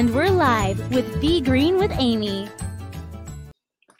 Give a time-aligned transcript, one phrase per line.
[0.00, 2.48] And we're live with Be Green with Amy.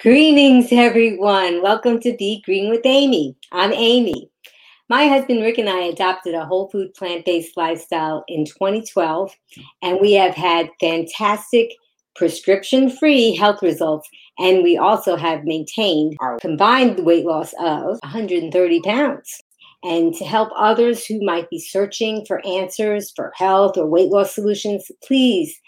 [0.00, 1.60] Greetings, everyone.
[1.60, 3.36] Welcome to Be Green with Amy.
[3.52, 4.30] I'm Amy.
[4.88, 9.30] My husband Rick and I adopted a whole food plant based lifestyle in 2012,
[9.82, 11.68] and we have had fantastic
[12.16, 14.08] prescription free health results.
[14.38, 19.42] And we also have maintained our combined weight loss of 130 pounds.
[19.82, 24.34] And to help others who might be searching for answers for health or weight loss
[24.34, 25.60] solutions, please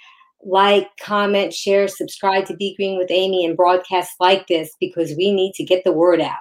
[0.45, 5.33] like, comment, share, subscribe to Be Green with Amy and broadcasts like this because we
[5.33, 6.37] need to get the word out.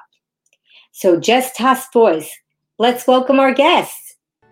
[0.92, 2.32] So, just toss voice.
[2.78, 4.12] Let's welcome our guest.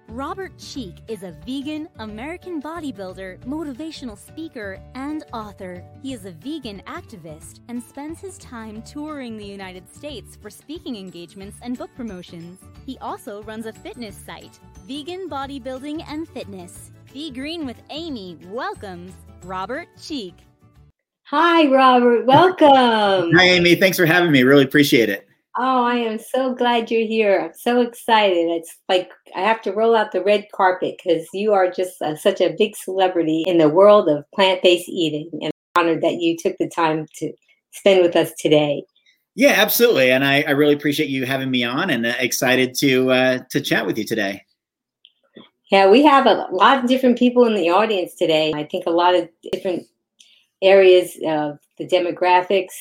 [0.10, 5.84] Robert Cheeke is a vegan, American bodybuilder, motivational speaker, and author.
[6.02, 10.96] He is a vegan activist and spends his time touring the United States for speaking
[10.96, 12.60] engagements and book promotions.
[12.88, 16.90] He also runs a fitness site, Vegan Bodybuilding and Fitness.
[17.12, 19.14] Be Green with Amy welcomes
[19.44, 20.38] Robert Cheeke.
[21.24, 22.28] Hi, Robert.
[22.28, 23.32] Welcome.
[23.36, 23.74] Hi, Amy.
[23.74, 24.44] Thanks for having me.
[24.44, 25.28] Really appreciate it.
[25.58, 27.42] Oh, I am so glad you're here.
[27.42, 28.50] I'm so excited.
[28.50, 32.16] It's like I have to roll out the red carpet because you are just uh,
[32.16, 35.32] such a big celebrity in the world of plant based eating.
[35.42, 37.34] And I'm honored that you took the time to
[37.72, 38.84] spend with us today.
[39.34, 40.12] Yeah, absolutely.
[40.12, 43.62] And I, I really appreciate you having me on and uh, excited to uh, to
[43.62, 44.44] chat with you today.
[45.70, 48.52] Yeah, we have a lot of different people in the audience today.
[48.56, 49.86] I think a lot of different
[50.62, 52.74] areas of the demographics.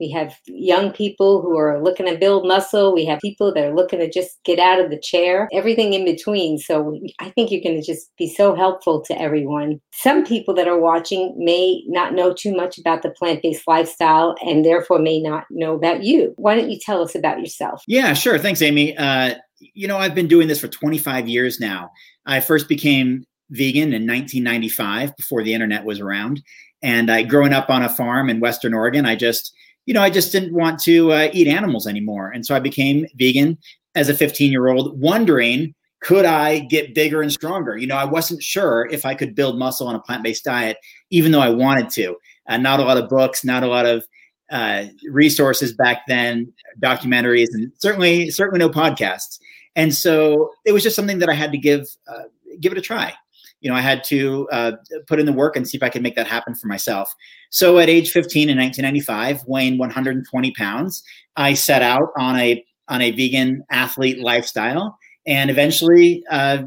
[0.00, 2.92] We have young people who are looking to build muscle.
[2.92, 6.04] We have people that are looking to just get out of the chair, everything in
[6.04, 6.58] between.
[6.58, 9.80] So I think you're going to just be so helpful to everyone.
[9.92, 14.34] Some people that are watching may not know too much about the plant based lifestyle
[14.42, 16.34] and therefore may not know about you.
[16.38, 17.84] Why don't you tell us about yourself?
[17.86, 18.36] Yeah, sure.
[18.36, 18.96] Thanks, Amy.
[18.96, 19.36] Uh,
[19.74, 21.90] you know, I've been doing this for 25 years now.
[22.26, 26.42] I first became vegan in 1995 before the internet was around.
[26.82, 29.54] And I, growing up on a farm in Western Oregon, I just,
[29.86, 32.30] you know, I just didn't want to uh, eat animals anymore.
[32.30, 33.58] And so I became vegan
[33.94, 37.78] as a 15 year old, wondering, could I get bigger and stronger?
[37.78, 40.76] You know, I wasn't sure if I could build muscle on a plant based diet,
[41.10, 42.16] even though I wanted to.
[42.46, 44.04] Uh, not a lot of books, not a lot of
[44.50, 49.38] uh, resources back then, documentaries, and certainly certainly no podcasts.
[49.76, 52.24] And so it was just something that I had to give uh,
[52.60, 53.12] give it a try.
[53.60, 54.72] You know, I had to uh,
[55.06, 57.14] put in the work and see if I could make that happen for myself.
[57.50, 61.02] So at age 15 in 1995, weighing 120 pounds,
[61.36, 66.64] I set out on a on a vegan athlete lifestyle, and eventually uh,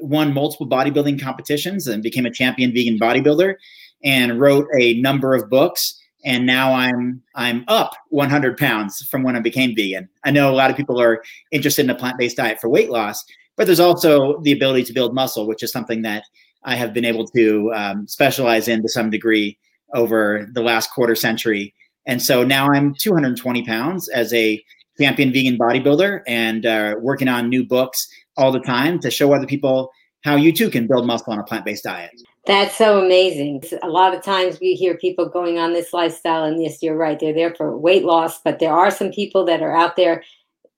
[0.00, 3.56] won multiple bodybuilding competitions and became a champion vegan bodybuilder,
[4.04, 9.36] and wrote a number of books and now I'm I'm up 100 pounds from when
[9.36, 10.08] I became vegan.
[10.24, 11.22] I know a lot of people are
[11.52, 13.24] interested in a plant-based diet for weight loss,
[13.56, 16.24] but there's also the ability to build muscle, which is something that
[16.64, 19.56] I have been able to um, specialize in to some degree
[19.94, 21.72] over the last quarter century.
[22.06, 24.62] And so now I'm 220 pounds as a
[24.98, 29.46] champion vegan bodybuilder and uh, working on new books all the time to show other
[29.46, 29.92] people
[30.22, 32.10] how you too can build muscle on a plant-based diet.
[32.46, 33.64] That's so amazing.
[33.82, 37.18] A lot of times we hear people going on this lifestyle, and yes, you're right,
[37.18, 40.22] they're there for weight loss, but there are some people that are out there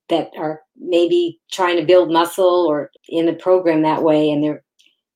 [0.08, 4.54] that are maybe trying to build muscle or in the program that way, and they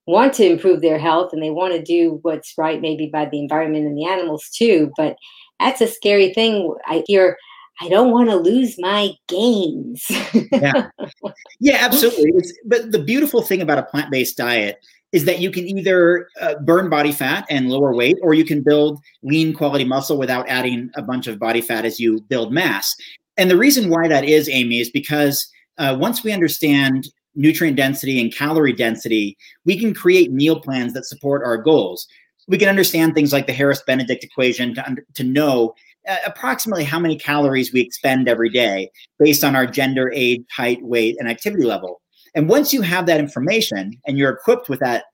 [0.06, 3.38] want to improve their health and they want to do what's right, maybe by the
[3.38, 4.92] environment and the animals too.
[4.96, 5.16] But
[5.58, 6.74] that's a scary thing.
[6.86, 7.38] I hear.
[7.80, 10.06] I don't want to lose my gains.
[10.52, 10.88] yeah.
[11.60, 12.30] yeah, absolutely.
[12.36, 14.78] It's, but the beautiful thing about a plant based diet
[15.12, 18.62] is that you can either uh, burn body fat and lower weight, or you can
[18.62, 22.94] build lean quality muscle without adding a bunch of body fat as you build mass.
[23.36, 25.46] And the reason why that is, Amy, is because
[25.78, 31.06] uh, once we understand nutrient density and calorie density, we can create meal plans that
[31.06, 32.06] support our goals.
[32.48, 35.74] We can understand things like the Harris Benedict equation to, to know
[36.08, 40.82] uh, approximately how many calories we expend every day based on our gender, age, height,
[40.82, 42.00] weight, and activity level.
[42.34, 45.04] And once you have that information and you're equipped with that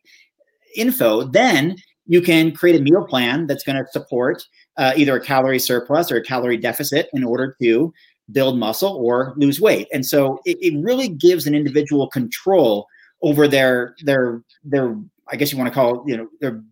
[0.77, 4.43] info, then you can create a meal plan that's going to support
[4.77, 7.93] uh, either a calorie surplus or a calorie deficit in order to
[8.33, 9.89] build muscle or lose weight.
[9.93, 12.87] And so it, it really gives an individual control
[13.23, 14.97] over their their their
[15.29, 16.63] I guess you want to call it, you know their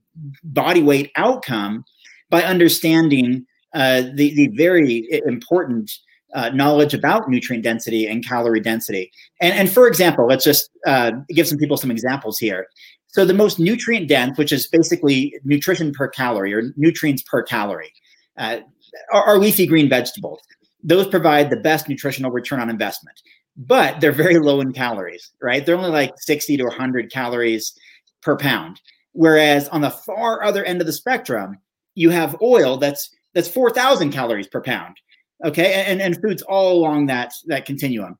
[0.44, 1.84] body weight outcome
[2.30, 5.90] by understanding uh, the the very important
[6.34, 9.10] uh, knowledge about nutrient density and calorie density.
[9.40, 12.66] And, and for example, let's just uh, give some people some examples here.
[13.08, 17.92] So the most nutrient dense, which is basically nutrition per calorie or nutrients per calorie,
[18.36, 18.58] uh,
[19.12, 20.40] are, are leafy green vegetables.
[20.82, 23.18] Those provide the best nutritional return on investment,
[23.56, 25.64] but they're very low in calories, right?
[25.64, 27.72] They're only like 60 to 100 calories
[28.22, 28.80] per pound.
[29.12, 31.56] Whereas on the far other end of the spectrum,
[31.94, 34.96] you have oil that's that's 4,000 calories per pound.
[35.44, 38.18] Okay, and, and foods all along that that continuum.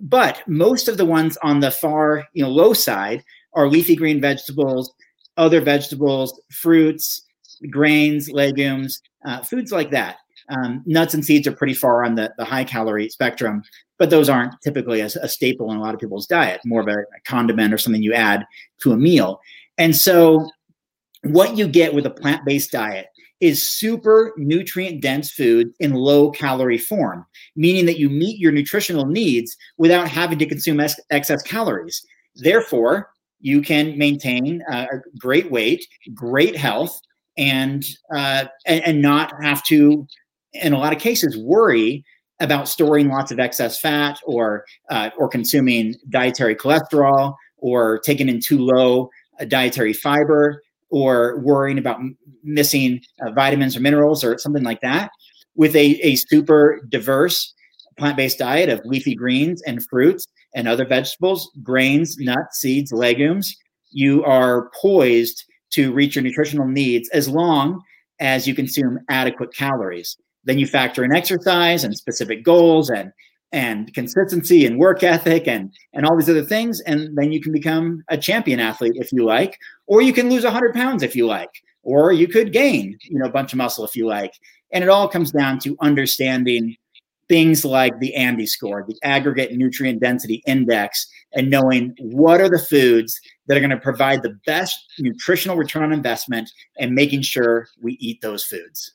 [0.00, 4.20] But most of the ones on the far you know low side are leafy green
[4.20, 4.92] vegetables,
[5.36, 7.22] other vegetables, fruits,
[7.70, 10.16] grains, legumes, uh, foods like that.
[10.48, 13.62] Um, nuts and seeds are pretty far on the, the high calorie spectrum,
[13.98, 16.88] but those aren't typically a, a staple in a lot of people's diet, more of
[16.88, 18.44] a, a condiment or something you add
[18.82, 19.40] to a meal.
[19.78, 20.48] And so,
[21.24, 23.06] what you get with a plant based diet
[23.42, 29.04] is super nutrient dense food in low calorie form, meaning that you meet your nutritional
[29.04, 32.06] needs without having to consume ex- excess calories.
[32.36, 33.10] Therefore,
[33.40, 34.86] you can maintain uh,
[35.18, 35.84] great weight,
[36.14, 36.98] great health,
[37.36, 37.84] and,
[38.14, 40.06] uh, and and not have to,
[40.52, 42.04] in a lot of cases, worry
[42.38, 48.40] about storing lots of excess fat or uh, or consuming dietary cholesterol or taking in
[48.40, 49.10] too low
[49.48, 50.62] dietary fiber
[50.92, 55.10] or worrying about m- missing uh, vitamins or minerals or something like that.
[55.56, 57.52] With a, a super diverse
[57.98, 63.56] plant based diet of leafy greens and fruits and other vegetables, grains, nuts, seeds, legumes,
[63.90, 67.82] you are poised to reach your nutritional needs as long
[68.20, 70.16] as you consume adequate calories.
[70.44, 73.12] Then you factor in exercise and specific goals and
[73.52, 76.80] and consistency and work ethic and and all these other things.
[76.80, 80.44] And then you can become a champion athlete if you like or you can lose
[80.44, 83.84] 100 pounds if you like or you could gain you know a bunch of muscle
[83.84, 84.34] if you like.
[84.72, 86.76] And it all comes down to understanding
[87.28, 92.58] things like the ANDI score the aggregate nutrient density index and knowing what are the
[92.58, 97.68] foods that are going to provide the best nutritional return on investment and making sure
[97.80, 98.92] we eat those foods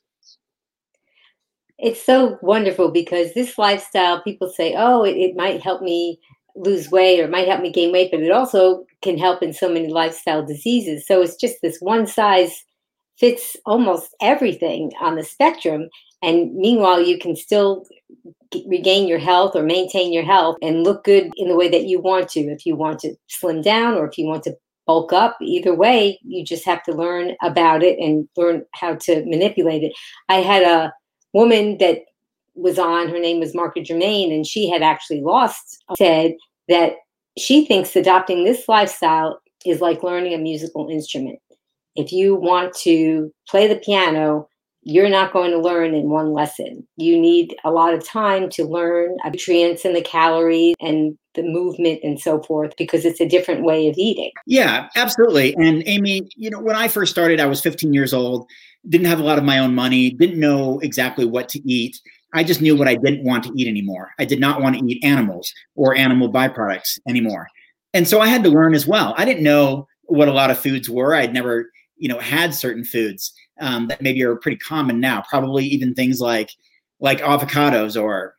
[1.78, 6.18] it's so wonderful because this lifestyle, people say, oh, it, it might help me
[6.56, 9.52] lose weight or it might help me gain weight, but it also can help in
[9.52, 11.06] so many lifestyle diseases.
[11.06, 12.64] So it's just this one size
[13.16, 15.88] fits almost everything on the spectrum.
[16.20, 17.86] And meanwhile, you can still
[18.66, 22.00] regain your health or maintain your health and look good in the way that you
[22.00, 22.40] want to.
[22.40, 26.18] If you want to slim down or if you want to bulk up, either way,
[26.24, 29.92] you just have to learn about it and learn how to manipulate it.
[30.28, 30.92] I had a
[31.38, 32.00] woman that
[32.56, 36.32] was on, her name was Margaret Germain, and she had actually lost, said
[36.68, 36.94] that
[37.38, 41.38] she thinks adopting this lifestyle is like learning a musical instrument.
[41.94, 44.48] If you want to play the piano,
[44.82, 46.86] you're not going to learn in one lesson.
[46.96, 52.00] You need a lot of time to learn nutrients and the calories and the movement
[52.02, 54.32] and so forth because it's a different way of eating.
[54.46, 55.54] Yeah, absolutely.
[55.56, 58.48] And Amy, you know, when I first started, I was 15 years old
[58.88, 62.00] didn't have a lot of my own money, didn't know exactly what to eat.
[62.34, 64.10] I just knew what I didn't want to eat anymore.
[64.18, 67.48] I did not want to eat animals or animal byproducts anymore.
[67.94, 69.14] And so I had to learn as well.
[69.16, 71.14] I didn't know what a lot of foods were.
[71.14, 75.22] I'd never, you know, had certain foods um, that maybe are pretty common now.
[75.28, 76.50] Probably even things like
[77.00, 78.34] like avocados or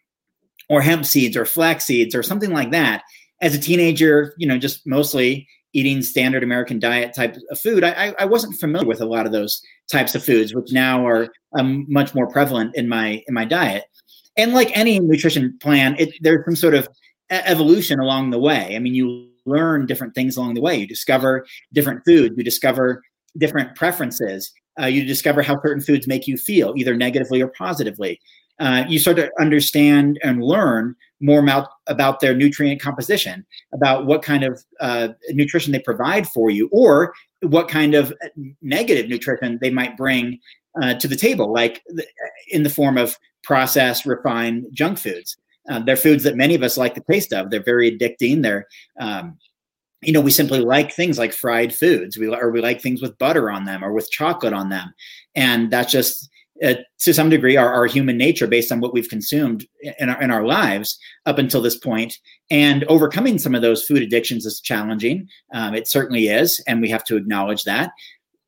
[0.69, 3.03] or hemp seeds or flax seeds or something like that.
[3.41, 8.13] As a teenager, you know, just mostly eating standard American diet type of food, I,
[8.19, 9.61] I wasn't familiar with a lot of those
[9.91, 11.27] types of foods, which now are
[11.57, 13.83] um, much more prevalent in my in my diet.
[14.37, 16.87] And like any nutrition plan, it, there's some sort of
[17.29, 18.75] evolution along the way.
[18.75, 20.77] I mean, you learn different things along the way.
[20.77, 22.35] You discover different foods.
[22.37, 23.03] You discover
[23.37, 24.51] different preferences.
[24.79, 28.19] Uh, you discover how certain foods make you feel, either negatively or positively.
[28.59, 34.21] Uh, you start to understand and learn more about, about their nutrient composition, about what
[34.21, 38.13] kind of uh, nutrition they provide for you, or what kind of
[38.61, 40.39] negative nutrition they might bring
[40.81, 41.83] uh, to the table, like
[42.49, 45.37] in the form of processed, refined junk foods.
[45.69, 47.49] Uh, they're foods that many of us like the taste of.
[47.49, 48.41] They're very addicting.
[48.41, 48.67] They're,
[48.99, 49.37] um,
[50.01, 52.17] you know, we simply like things like fried foods.
[52.17, 54.93] We or we like things with butter on them or with chocolate on them,
[55.35, 56.29] and that's just
[56.63, 59.65] uh, to some degree our, our human nature based on what we've consumed
[59.99, 62.17] in our, in our lives up until this point.
[62.51, 65.27] And overcoming some of those food addictions is challenging.
[65.53, 67.91] Um, it certainly is and we have to acknowledge that.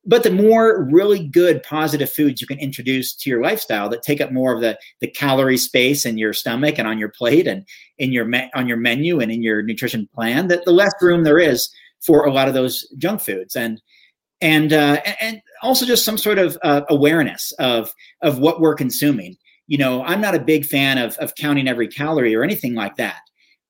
[0.04, 4.20] But the more really good positive foods you can introduce to your lifestyle that take
[4.20, 7.68] up more of the the calorie space in your stomach and on your plate and
[8.00, 11.24] in your me- on your menu and in your nutrition plan that the less room
[11.24, 11.70] there is
[12.02, 13.56] for a lot of those junk foods.
[13.56, 13.80] And
[14.42, 19.36] and uh, and also just some sort of uh, awareness of of what we're consuming.
[19.68, 22.96] You know, I'm not a big fan of of counting every calorie or anything like
[22.96, 23.22] that.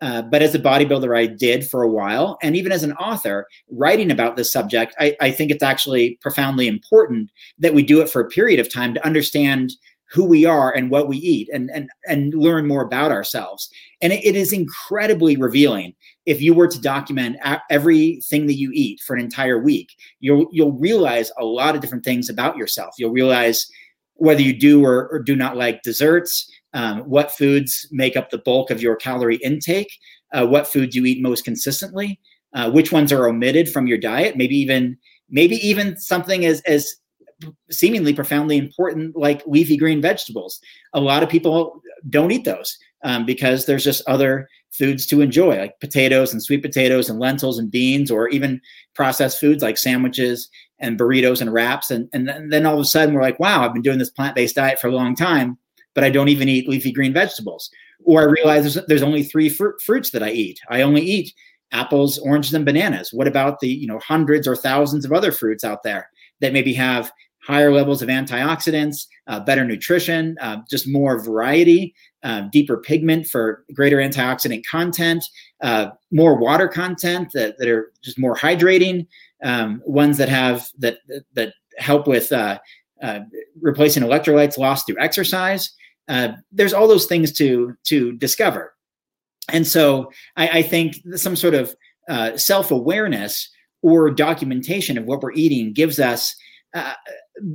[0.01, 3.45] Uh, but as a bodybuilder, I did for a while, and even as an author
[3.69, 8.09] writing about this subject, I, I think it's actually profoundly important that we do it
[8.09, 9.73] for a period of time to understand
[10.11, 13.69] who we are and what we eat and and and learn more about ourselves
[14.01, 15.93] and it, it is incredibly revealing
[16.25, 17.37] if you were to document
[17.69, 22.03] everything that you eat for an entire week, you'll you'll realize a lot of different
[22.03, 22.95] things about yourself.
[22.97, 23.65] You'll realize
[24.15, 28.37] whether you do or, or do not like desserts, um, what foods make up the
[28.37, 29.91] bulk of your calorie intake,
[30.31, 32.19] uh, what foods you eat most consistently,
[32.53, 34.97] uh, which ones are omitted from your diet, maybe even
[35.29, 36.95] maybe even something as as
[37.71, 40.59] seemingly profoundly important like leafy green vegetables.
[40.93, 45.57] A lot of people don't eat those um, because there's just other foods to enjoy,
[45.57, 48.61] like potatoes and sweet potatoes and lentils and beans, or even
[48.95, 51.91] processed foods like sandwiches and burritos and wraps.
[51.91, 54.35] And, and then all of a sudden we're like, wow, I've been doing this plant
[54.35, 55.57] based diet for a long time,
[55.93, 57.69] but I don't even eat leafy green vegetables.
[58.03, 60.59] Or I realize there's, there's only three fr- fruits that I eat.
[60.69, 61.33] I only eat
[61.71, 63.13] apples, oranges, and bananas.
[63.13, 66.73] What about the you know hundreds or thousands of other fruits out there that maybe
[66.73, 67.11] have
[67.43, 73.63] higher levels of antioxidants, uh, better nutrition, uh, just more variety, uh, deeper pigment for
[73.73, 75.23] greater antioxidant content,
[75.61, 79.07] uh, more water content that, that are just more hydrating,
[79.43, 80.99] um, ones that have that
[81.33, 82.59] that help with uh,
[83.01, 83.21] uh,
[83.59, 85.71] replacing electrolytes lost through exercise.
[86.51, 88.73] there's all those things to to discover,
[89.49, 91.75] and so I, I think some sort of
[92.39, 93.49] self awareness
[93.81, 96.35] or documentation of what we're eating gives us
[96.75, 96.93] uh,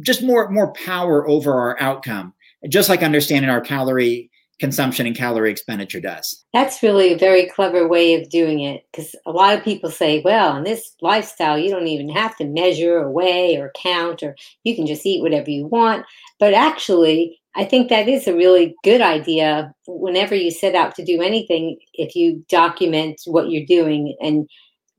[0.00, 2.34] just more more power over our outcome
[2.68, 6.44] just like understanding our calorie consumption and calorie expenditure does.
[6.52, 10.22] That's really a very clever way of doing it because a lot of people say
[10.24, 14.34] well in this lifestyle you don't even have to measure or weigh or count or
[14.64, 16.04] you can just eat whatever you want.
[16.38, 21.02] But actually i think that is a really good idea whenever you set out to
[21.02, 24.46] do anything if you document what you're doing and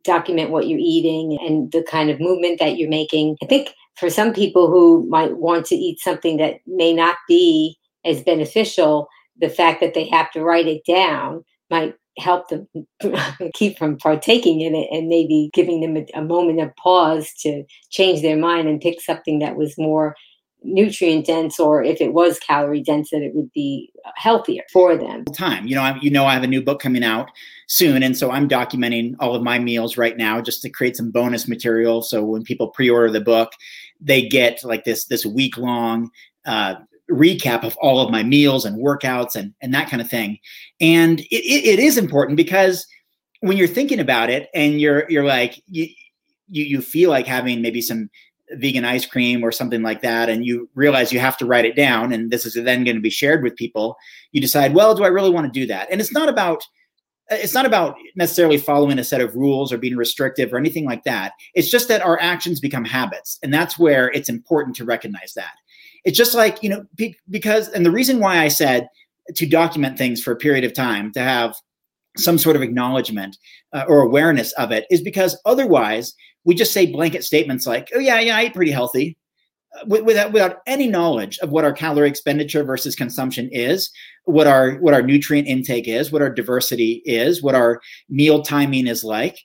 [0.08, 3.38] document what you're eating and the kind of movement that you're making.
[3.44, 7.78] I think for some people who might want to eat something that may not be
[8.06, 9.08] as beneficial,
[9.40, 12.68] the fact that they have to write it down might help them
[13.54, 17.64] keep from partaking in it and maybe giving them a, a, moment of pause to
[17.90, 20.16] change their mind and pick something that was more
[20.64, 25.24] nutrient dense or if it was calorie dense that it would be healthier for them.
[25.26, 25.68] Time.
[25.68, 27.30] You know I, you know i have a new book coming out
[27.68, 31.12] soon and so i'm documenting all of my meals right now just to create some
[31.12, 32.02] bonus material.
[32.02, 33.54] So when people pre-order the book
[34.02, 36.10] they get like this this week long
[36.46, 36.76] uh,
[37.12, 40.38] recap of all of my meals and workouts and and that kind of thing.
[40.82, 42.86] And it, it, it is important because
[43.42, 45.88] when you're thinking about it and you're you're like you
[46.50, 48.10] you, you feel like having maybe some
[48.52, 51.76] vegan ice cream or something like that and you realize you have to write it
[51.76, 53.98] down and this is then going to be shared with people
[54.32, 55.88] you decide well do i really want to do that?
[55.92, 56.64] And it's not about
[57.30, 61.04] it's not about necessarily following a set of rules or being restrictive or anything like
[61.04, 61.34] that.
[61.56, 65.54] It's just that our actions become habits and that's where it's important to recognize that
[66.08, 66.84] it's just like you know
[67.30, 68.88] because and the reason why i said
[69.36, 71.54] to document things for a period of time to have
[72.16, 73.38] some sort of acknowledgement
[73.74, 78.00] uh, or awareness of it is because otherwise we just say blanket statements like, "Oh
[78.00, 79.18] yeah, yeah, I eat pretty healthy,"
[79.80, 83.92] uh, without without any knowledge of what our calorie expenditure versus consumption is,
[84.24, 88.88] what our what our nutrient intake is, what our diversity is, what our meal timing
[88.88, 89.38] is like.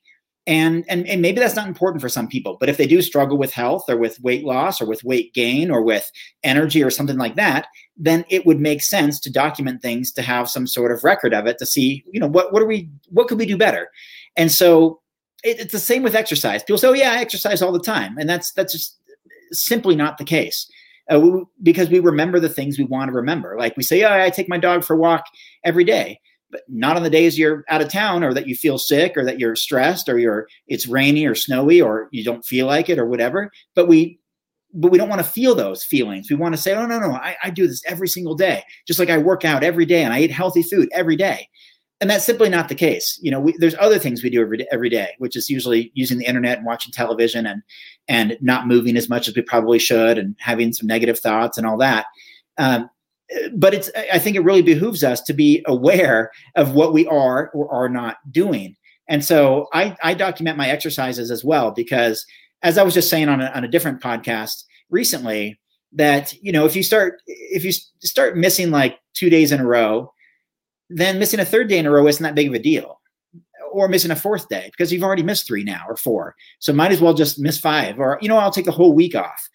[0.49, 3.39] And, and and maybe that's not important for some people, but if they do struggle
[3.39, 6.11] with health or with weight loss or with weight gain or with
[6.43, 10.51] energy or something like that, then it would make sense to document things to have
[10.51, 13.29] some sort of record of it to see, you know, what what are we what
[13.29, 13.89] could we do better?
[14.37, 15.01] And so
[15.45, 16.63] it, it's the same with exercise.
[16.63, 18.99] People say, "Oh yeah, I exercise all the time," and that's that's just
[19.53, 20.71] simply not the case.
[21.13, 23.57] Uh, we, because we remember the things we want to remember.
[23.59, 25.25] Like we say, "Oh, I take my dog for a walk
[25.65, 26.21] every day,"
[26.52, 29.25] but not on the days you're out of town or that you feel sick or
[29.25, 32.99] that you're stressed or you're it's rainy or snowy or you don't feel like it
[32.99, 33.50] or whatever.
[33.75, 34.21] But we
[34.75, 36.30] but we don't want to feel those feelings.
[36.30, 38.99] We want to say, oh, no, no, I, I, do this every single day, just
[38.99, 41.47] like I work out every day and I eat healthy food every day
[42.02, 43.16] and that's simply not the case.
[43.23, 46.18] You know, we, there's other things we do every, every day, which is usually using
[46.18, 47.62] the internet and watching television and
[48.09, 51.64] and not moving as much as we probably should and having some negative thoughts and
[51.64, 52.06] all that.
[52.59, 52.90] Um,
[53.55, 57.51] but it's I think it really behooves us to be aware of what we are
[57.51, 58.77] or are not doing.
[59.09, 62.25] And so I, I document my exercises as well because
[62.62, 65.59] as I was just saying on a, on a different podcast recently,
[65.93, 69.67] that you know if you start if you start missing like two days in a
[69.67, 70.12] row
[70.97, 73.01] then missing a third day in a row isn't that big of a deal.
[73.73, 76.35] Or missing a fourth day because you've already missed three now or four.
[76.59, 79.15] So might as well just miss five or, you know, I'll take a whole week
[79.15, 79.49] off.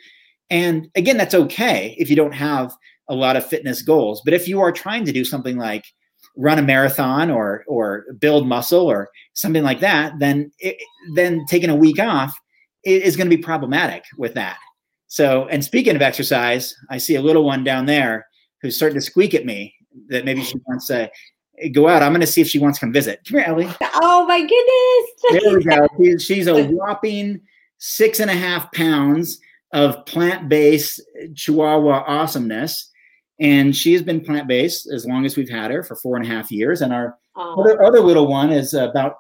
[0.50, 2.74] And again, that's okay if you don't have
[3.09, 4.21] a lot of fitness goals.
[4.23, 5.85] But if you are trying to do something like
[6.35, 10.77] run a marathon or or build muscle or something like that, then it,
[11.15, 12.37] then taking a week off
[12.83, 14.57] is going to be problematic with that.
[15.07, 18.27] So, and speaking of exercise, I see a little one down there
[18.61, 19.73] who's starting to squeak at me
[20.09, 21.09] that maybe she wants to
[21.71, 22.01] go out.
[22.01, 23.21] I'm going to see if she wants to come visit.
[23.27, 23.69] Come here, Ellie.
[23.95, 25.43] Oh my goodness.
[25.43, 25.87] there we go.
[25.97, 27.41] She's, she's a whopping
[27.77, 29.39] six and a half pounds
[29.73, 31.01] of plant-based
[31.35, 32.91] Chihuahua awesomeness.
[33.39, 36.29] And she has been plant-based as long as we've had her for four and a
[36.29, 36.82] half years.
[36.82, 39.17] And our other, other little one is about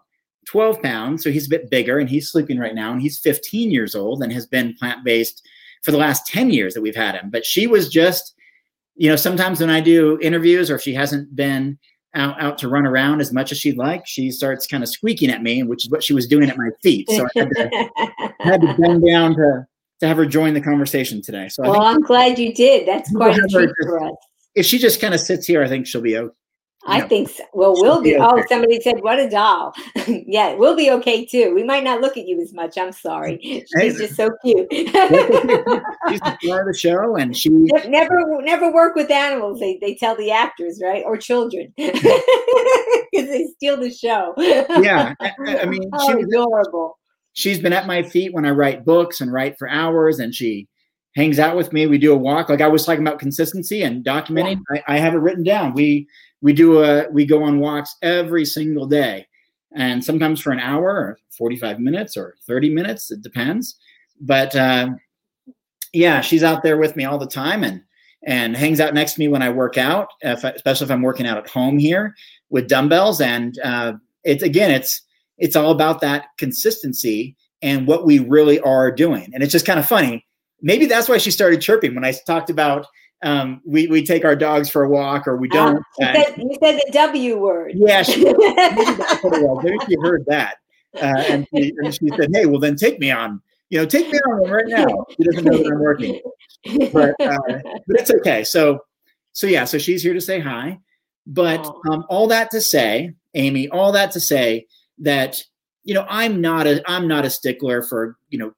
[0.47, 1.23] 12 pounds.
[1.23, 2.91] So he's a bit bigger and he's sleeping right now.
[2.91, 5.45] And he's 15 years old and has been plant-based
[5.83, 7.29] for the last 10 years that we've had him.
[7.29, 8.33] But she was just,
[8.95, 11.77] you know, sometimes when I do interviews or if she hasn't been
[12.15, 15.29] out, out to run around as much as she'd like, she starts kind of squeaking
[15.29, 17.07] at me, which is what she was doing at my feet.
[17.11, 17.89] So I had to,
[18.39, 19.67] had to bend down to
[19.99, 21.49] to have her join the conversation today.
[21.49, 22.87] So well, I'm glad you did.
[22.87, 24.15] That's quite a treat for us.
[24.55, 26.33] If she just kind of sits here, I think she'll be okay.
[26.85, 27.43] I know, think so.
[27.53, 28.11] Well, we'll be.
[28.11, 28.41] be oh, okay.
[28.41, 29.73] Oh, somebody said, "What a doll!"
[30.07, 31.53] yeah, we'll be okay too.
[31.53, 32.77] We might not look at you as much.
[32.77, 33.39] I'm sorry.
[33.43, 34.67] She's hey, just so cute.
[34.71, 39.59] She's the star of the show, and she never never work with animals.
[39.59, 42.01] They they tell the actors right or children because
[43.11, 44.33] they steal the show.
[44.37, 46.96] yeah, I, I mean, oh, she adorable.
[47.37, 50.67] She's been at my feet when I write books and write for hours, and she
[51.15, 51.85] hangs out with me.
[51.85, 54.59] We do a walk, like I was talking about consistency and documenting.
[54.71, 55.73] I, I have it written down.
[55.73, 56.07] We
[56.41, 59.27] we do a we go on walks every single day
[59.75, 63.75] and sometimes for an hour or 45 minutes or 30 minutes it depends
[64.21, 64.89] but uh,
[65.93, 67.81] yeah she's out there with me all the time and
[68.25, 71.01] and hangs out next to me when i work out if I, especially if i'm
[71.01, 72.15] working out at home here
[72.49, 75.01] with dumbbells and uh, it's again it's
[75.37, 79.79] it's all about that consistency and what we really are doing and it's just kind
[79.79, 80.25] of funny
[80.61, 82.87] maybe that's why she started chirping when i talked about
[83.23, 85.77] um, we, we take our dogs for a walk or we don't.
[86.01, 87.71] Uh, you, said, you, said, the W word.
[87.75, 90.57] Yeah, she, maybe she heard that.
[90.95, 93.41] Uh, and, she, and she said, hey, well, then take me on.
[93.69, 95.05] You know, take me on right now.
[95.09, 96.21] She doesn't know that I'm working.
[96.93, 98.43] But, uh, but it's okay.
[98.43, 98.79] So,
[99.33, 100.79] so yeah, so she's here to say hi.
[101.25, 104.67] But um, all that to say, Amy, all that to say
[104.99, 105.41] that,
[105.83, 108.51] you know, I'm not a I'm not a stickler for, you know,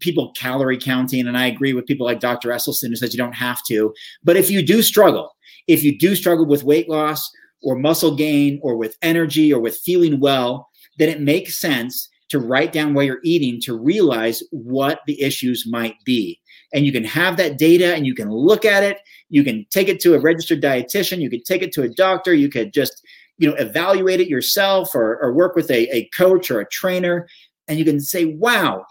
[0.00, 2.50] people calorie counting, and I agree with people like Dr.
[2.50, 3.92] Esselstyn who says you don't have to.
[4.24, 5.34] But if you do struggle,
[5.66, 7.30] if you do struggle with weight loss
[7.62, 12.38] or muscle gain or with energy or with feeling well, then it makes sense to
[12.38, 16.40] write down what you're eating to realize what the issues might be.
[16.72, 18.98] And you can have that data and you can look at it.
[19.28, 21.20] You can take it to a registered dietitian.
[21.20, 22.34] You could take it to a doctor.
[22.34, 23.02] You could just,
[23.38, 27.28] you know, evaluate it yourself or, or work with a, a coach or a trainer.
[27.68, 28.86] And you can say, wow,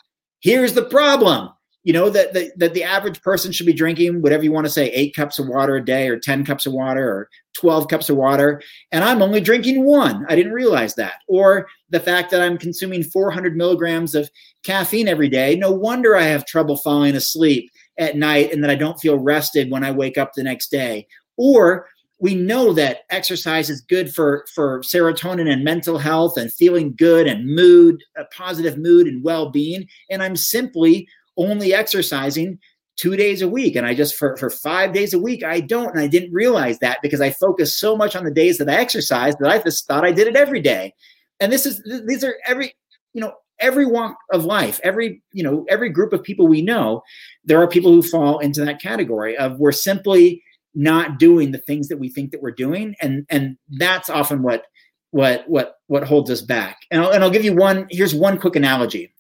[0.46, 1.50] Here's the problem.
[1.84, 4.72] You know that, that that the average person should be drinking whatever you want to
[4.72, 8.12] say, eight cups of water a day, or ten cups of water, or twelve cups
[8.12, 10.24] of water, and I'm only drinking one.
[10.30, 11.16] I didn't realize that.
[11.28, 14.30] Or the fact that I'm consuming 400 milligrams of
[14.62, 15.56] caffeine every day.
[15.56, 19.72] No wonder I have trouble falling asleep at night, and that I don't feel rested
[19.72, 21.08] when I wake up the next day.
[21.38, 21.88] Or
[22.20, 27.28] we know that exercise is good for for serotonin and mental health and feeling good
[27.28, 29.88] and mood a positive mood and well-being.
[30.10, 32.60] And i'm simply only exercising
[32.96, 33.76] two days a week.
[33.76, 35.92] And i just for, for five days a week i don't.
[35.92, 38.76] And i didn't realize that because i focus so much on the days that i
[38.76, 40.94] exercise that i just thought i did it every day.
[41.42, 42.74] And this is these are every
[43.14, 47.02] you know every walk of life every you know every group of people we know
[47.46, 50.44] there are people who fall into that category of we're simply
[50.76, 52.96] not doing the things that we think that we're doing.
[53.02, 54.66] And and that's often what
[55.12, 56.80] what what what holds us back.
[56.92, 59.14] And I'll, and I'll give you one here's one quick analogy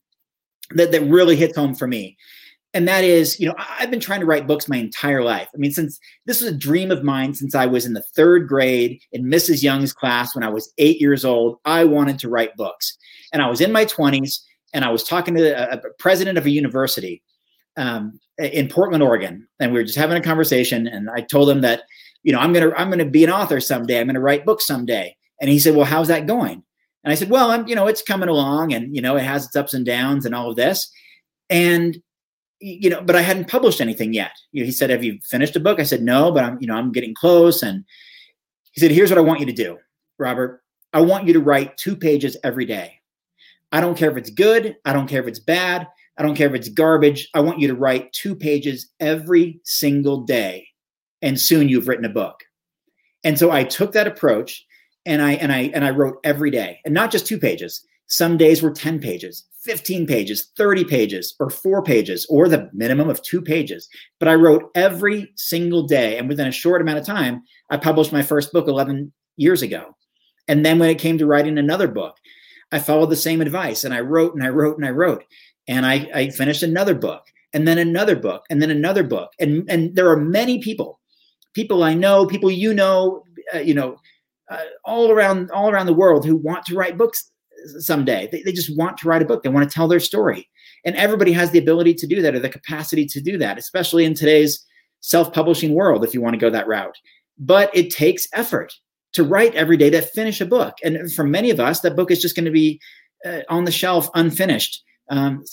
[0.71, 2.17] that that really hits home for me.
[2.73, 5.47] And that is you know i've been trying to write books my entire life.
[5.55, 8.49] I mean since this was a dream of mine since i was in the third
[8.49, 11.57] grade in mrs young's class when i was eight years old.
[11.63, 12.97] I wanted to write books.
[13.31, 14.41] And i was in my 20s
[14.73, 17.23] and i was talking to a, a president of a university.
[17.77, 20.87] Um, in Portland, Oregon, and we were just having a conversation.
[20.87, 21.83] And I told him that,
[22.23, 23.99] you know, I'm gonna I'm gonna be an author someday.
[23.99, 25.15] I'm gonna write books someday.
[25.41, 26.63] And he said, "Well, how's that going?"
[27.03, 29.45] And I said, "Well, I'm you know, it's coming along, and you know, it has
[29.45, 30.89] its ups and downs and all of this."
[31.49, 32.01] And
[32.59, 34.31] you know, but I hadn't published anything yet.
[34.51, 36.67] You know, he said, "Have you finished a book?" I said, "No, but I'm you
[36.67, 37.83] know I'm getting close." And
[38.71, 39.77] he said, "Here's what I want you to do,
[40.17, 40.61] Robert.
[40.93, 42.99] I want you to write two pages every day.
[43.71, 44.77] I don't care if it's good.
[44.85, 45.87] I don't care if it's bad.
[46.17, 47.29] I don't care if it's garbage.
[47.33, 50.67] I want you to write two pages every single day.
[51.21, 52.43] And soon you've written a book.
[53.23, 54.63] And so I took that approach
[55.05, 56.79] and I and I and I wrote every day.
[56.85, 57.85] And not just two pages.
[58.07, 63.09] Some days were 10 pages, 15 pages, 30 pages, or four pages, or the minimum
[63.09, 63.89] of two pages.
[64.19, 66.19] But I wrote every single day.
[66.19, 69.95] And within a short amount of time, I published my first book 11 years ago.
[70.47, 72.15] And then when it came to writing another book,
[72.71, 75.23] I followed the same advice and I wrote and I wrote and I wrote
[75.67, 77.23] and I, I finished another book
[77.53, 80.99] and then another book and then another book and and there are many people
[81.53, 83.23] people i know people you know
[83.53, 83.97] uh, you know
[84.49, 87.31] uh, all around all around the world who want to write books
[87.79, 88.29] someday.
[88.31, 89.43] They, they just want to write a book.
[89.43, 90.49] They want to tell their story,
[90.83, 94.05] and everybody has the ability to do that or the capacity to do that, especially
[94.05, 94.63] in today's
[95.01, 96.03] self-publishing world.
[96.03, 96.97] If you want to go that route,
[97.37, 98.73] but it takes effort
[99.13, 102.11] to write every day to finish a book, and for many of us, that book
[102.11, 102.79] is just going to be
[103.25, 104.83] uh, on the shelf unfinished.
[105.09, 105.43] Um,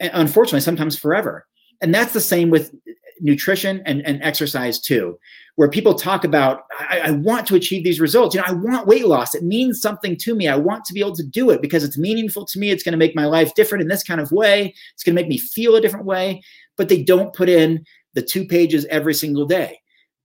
[0.00, 1.46] unfortunately, sometimes forever.
[1.80, 2.74] And that's the same with
[3.20, 5.18] nutrition and, and exercise too,
[5.56, 8.34] where people talk about, I, I, want to achieve these results.
[8.34, 9.34] You know, I want weight loss.
[9.34, 10.48] It means something to me.
[10.48, 12.70] I want to be able to do it because it's meaningful to me.
[12.70, 14.74] It's going to make my life different in this kind of way.
[14.94, 16.42] It's going to make me feel a different way.
[16.76, 19.80] But they don't put in the two pages every single day,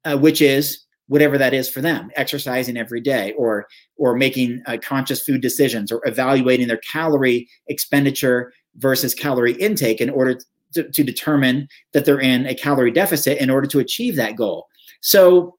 [0.06, 4.78] uh, which is whatever that is for them exercising every day or or making uh,
[4.82, 10.40] conscious food decisions or evaluating their calorie expenditure versus calorie intake in order
[10.74, 14.68] to, to determine that they're in a calorie deficit in order to achieve that goal.
[15.02, 15.56] So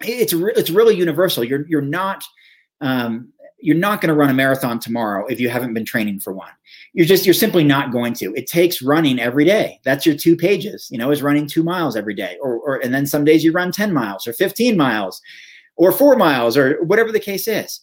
[0.00, 1.44] it's re- it's really universal.
[1.44, 2.24] You're you're not
[2.80, 3.32] um,
[3.62, 6.50] you're not going to run a marathon tomorrow if you haven't been training for one.
[6.92, 8.34] You're just you're simply not going to.
[8.34, 9.80] It takes running every day.
[9.84, 12.92] That's your two pages you know is running two miles every day or, or and
[12.92, 15.20] then some days you run 10 miles or 15 miles
[15.76, 17.80] or four miles or whatever the case is.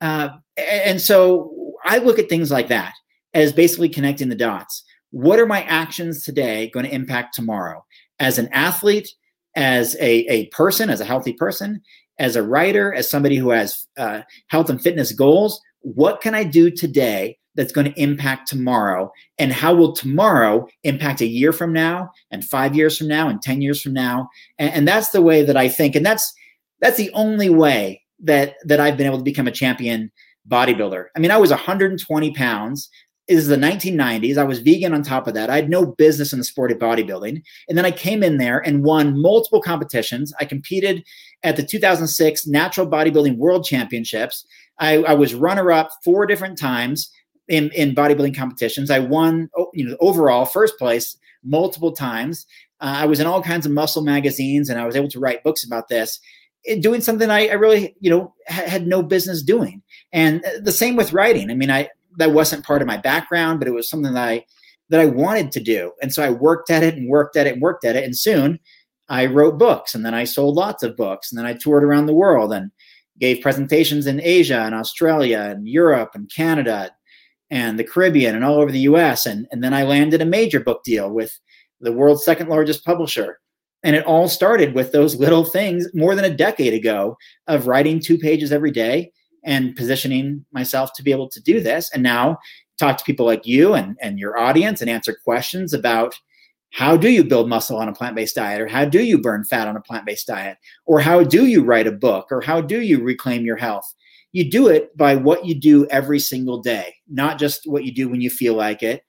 [0.00, 2.92] Uh, and so i look at things like that
[3.34, 4.84] as basically connecting the dots.
[5.10, 7.84] What are my actions today going to impact tomorrow?
[8.20, 9.08] As an athlete
[9.54, 11.82] as a, a person as a healthy person
[12.18, 16.44] as a writer, as somebody who has uh, health and fitness goals, what can I
[16.44, 19.12] do today that's going to impact tomorrow?
[19.38, 23.42] And how will tomorrow impact a year from now, and five years from now, and
[23.42, 24.28] 10 years from now?
[24.58, 25.96] And, and that's the way that I think.
[25.96, 26.32] And that's
[26.80, 30.10] that's the only way that that I've been able to become a champion
[30.48, 31.06] bodybuilder.
[31.16, 32.88] I mean, I was 120 pounds
[33.28, 34.36] is the 1990s.
[34.36, 35.48] I was vegan on top of that.
[35.48, 37.40] I had no business in the sport of bodybuilding.
[37.68, 40.32] And then I came in there and won multiple competitions.
[40.40, 41.04] I competed
[41.42, 44.44] at the 2006 Natural Bodybuilding World Championships.
[44.78, 47.10] I, I was runner up four different times
[47.48, 48.90] in, in bodybuilding competitions.
[48.90, 52.46] I won oh, you know, overall first place multiple times.
[52.80, 55.44] Uh, I was in all kinds of muscle magazines and I was able to write
[55.44, 56.20] books about this
[56.80, 59.82] doing something I, I really, you know, ha- had no business doing.
[60.12, 61.50] And uh, the same with writing.
[61.50, 64.44] I mean, I that wasn't part of my background, but it was something that I
[64.90, 65.92] that I wanted to do.
[66.02, 68.04] And so I worked at it and worked at it and worked at it.
[68.04, 68.60] And soon
[69.08, 72.06] I wrote books and then I sold lots of books and then I toured around
[72.06, 72.70] the world and
[73.18, 76.90] gave presentations in Asia and Australia and Europe and Canada
[77.50, 79.26] and the Caribbean and all over the US.
[79.26, 81.38] And, and then I landed a major book deal with
[81.80, 83.38] the world's second largest publisher.
[83.82, 87.16] And it all started with those little things more than a decade ago
[87.48, 89.12] of writing two pages every day
[89.44, 91.90] and positioning myself to be able to do this.
[91.92, 92.38] And now
[92.78, 96.14] talk to people like you and, and your audience and answer questions about
[96.72, 98.60] how do you build muscle on a plant-based diet?
[98.60, 100.58] Or how do you burn fat on a plant-based diet?
[100.86, 102.28] Or how do you write a book?
[102.30, 103.92] Or how do you reclaim your health?
[104.32, 108.08] You do it by what you do every single day not just what you do
[108.08, 109.04] when you feel like it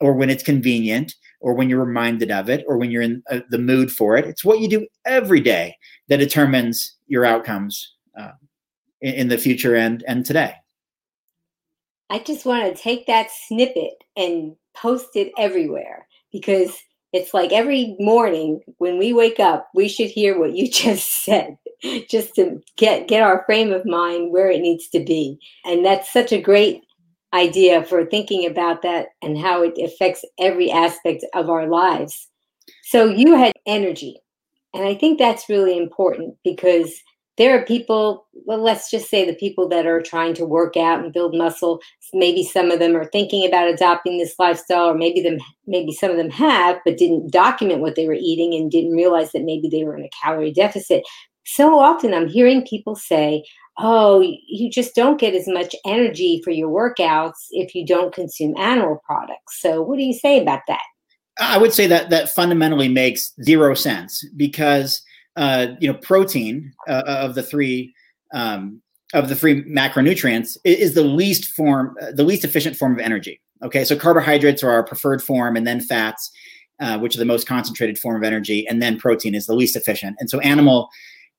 [0.00, 3.40] or when it's convenient or when you're reminded of it or when you're in uh,
[3.50, 4.24] the mood for it.
[4.24, 5.76] It's what you do every day
[6.08, 8.32] that determines your outcomes uh,
[9.00, 10.54] in, in the future and and today.
[12.10, 16.74] I just want to take that snippet and post it everywhere because
[17.12, 21.56] it's like every morning when we wake up, we should hear what you just said,
[22.08, 25.38] just to get get our frame of mind where it needs to be.
[25.64, 26.82] And that's such a great
[27.32, 32.28] idea for thinking about that and how it affects every aspect of our lives.
[32.84, 34.18] So you had energy.
[34.74, 36.92] And I think that's really important because
[37.38, 41.02] there are people well let's just say the people that are trying to work out
[41.02, 41.80] and build muscle
[42.12, 46.10] maybe some of them are thinking about adopting this lifestyle or maybe them maybe some
[46.10, 49.68] of them have but didn't document what they were eating and didn't realize that maybe
[49.68, 51.02] they were in a calorie deficit.
[51.46, 53.44] So often i'm hearing people say
[53.78, 58.56] oh you just don't get as much energy for your workouts if you don't consume
[58.58, 59.60] animal products.
[59.60, 60.82] So what do you say about that?
[61.40, 65.02] I would say that that fundamentally makes zero sense because
[65.38, 67.94] uh, you know, protein uh, of the three
[68.34, 68.82] um,
[69.14, 73.40] of the three macronutrients is the least form, uh, the least efficient form of energy.
[73.62, 76.30] Okay, so carbohydrates are our preferred form, and then fats,
[76.80, 79.76] uh, which are the most concentrated form of energy, and then protein is the least
[79.76, 80.16] efficient.
[80.18, 80.90] And so animal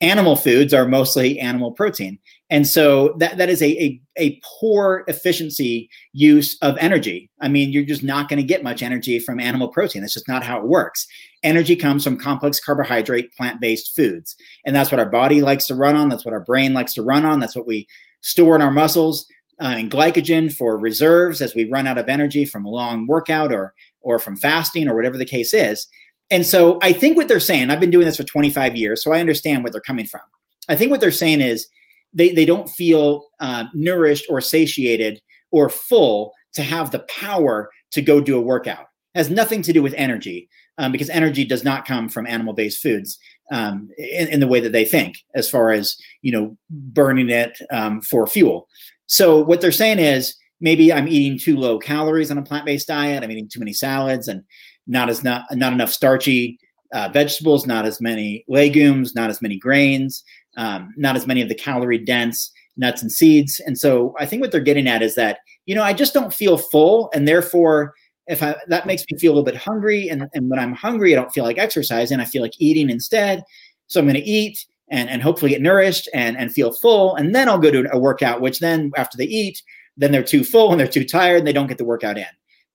[0.01, 2.17] animal foods are mostly animal protein.
[2.49, 7.29] And so that, that is a, a, a poor efficiency use of energy.
[7.41, 10.01] I mean, you're just not going to get much energy from animal protein.
[10.01, 11.07] That's just not how it works.
[11.43, 14.35] Energy comes from complex carbohydrate, plant based foods.
[14.65, 16.09] And that's what our body likes to run on.
[16.09, 17.39] That's what our brain likes to run on.
[17.39, 17.88] That's what we
[18.21, 19.27] store in our muscles
[19.62, 23.53] uh, and glycogen for reserves as we run out of energy from a long workout
[23.53, 25.88] or, or from fasting or whatever the case is.
[26.31, 29.12] And so I think what they're saying, I've been doing this for 25 years, so
[29.12, 30.21] I understand where they're coming from.
[30.67, 31.67] I think what they're saying is
[32.13, 38.01] they, they don't feel uh, nourished or satiated or full to have the power to
[38.01, 38.87] go do a workout.
[39.15, 42.81] It has nothing to do with energy um, because energy does not come from animal-based
[42.81, 43.17] foods
[43.51, 47.57] um, in, in, the way that they think, as far as you know, burning it
[47.71, 48.67] um, for fuel.
[49.07, 53.23] So what they're saying is maybe I'm eating too low calories on a plant-based diet.
[53.23, 54.43] I'm eating too many salads and
[54.87, 56.59] not as not not enough starchy
[56.93, 60.23] uh, vegetables, not as many legumes, not as many grains,
[60.57, 63.59] um, not as many of the calorie dense nuts and seeds.
[63.65, 66.33] And so I think what they're getting at is that you know I just don't
[66.33, 67.93] feel full, and therefore
[68.27, 71.13] if I that makes me feel a little bit hungry, and, and when I'm hungry,
[71.13, 72.19] I don't feel like exercising.
[72.19, 73.43] I feel like eating instead.
[73.88, 77.15] So I'm going to eat and, and hopefully get nourished and, and feel full.
[77.15, 79.62] And then I'll go to a workout, which then after they eat,
[79.97, 82.25] then they're too full and they're too tired and they don't get the workout in.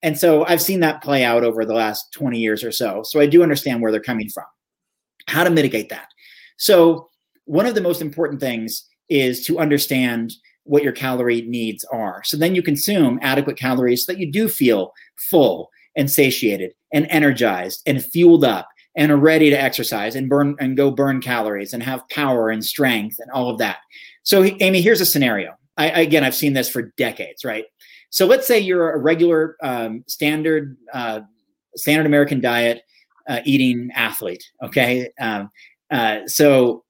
[0.03, 3.03] And so I've seen that play out over the last 20 years or so.
[3.05, 4.45] So I do understand where they're coming from.
[5.29, 6.09] How to mitigate that.
[6.59, 7.09] So
[7.45, 10.33] one of the most important things is to understand
[10.65, 12.23] what your calorie needs are.
[12.25, 17.07] So then you consume adequate calories so that you do feel full and satiated and
[17.11, 21.73] energized and fueled up and are ready to exercise and burn and go burn calories
[21.73, 23.79] and have power and strength and all of that.
[24.23, 25.55] So Amy, here's a scenario.
[25.77, 27.65] I, again, I've seen this for decades, right?
[28.11, 31.21] So let's say you're a regular um, standard uh,
[31.75, 32.83] standard American diet
[33.29, 34.45] uh, eating athlete.
[34.63, 35.51] Okay, um,
[35.91, 36.84] uh, so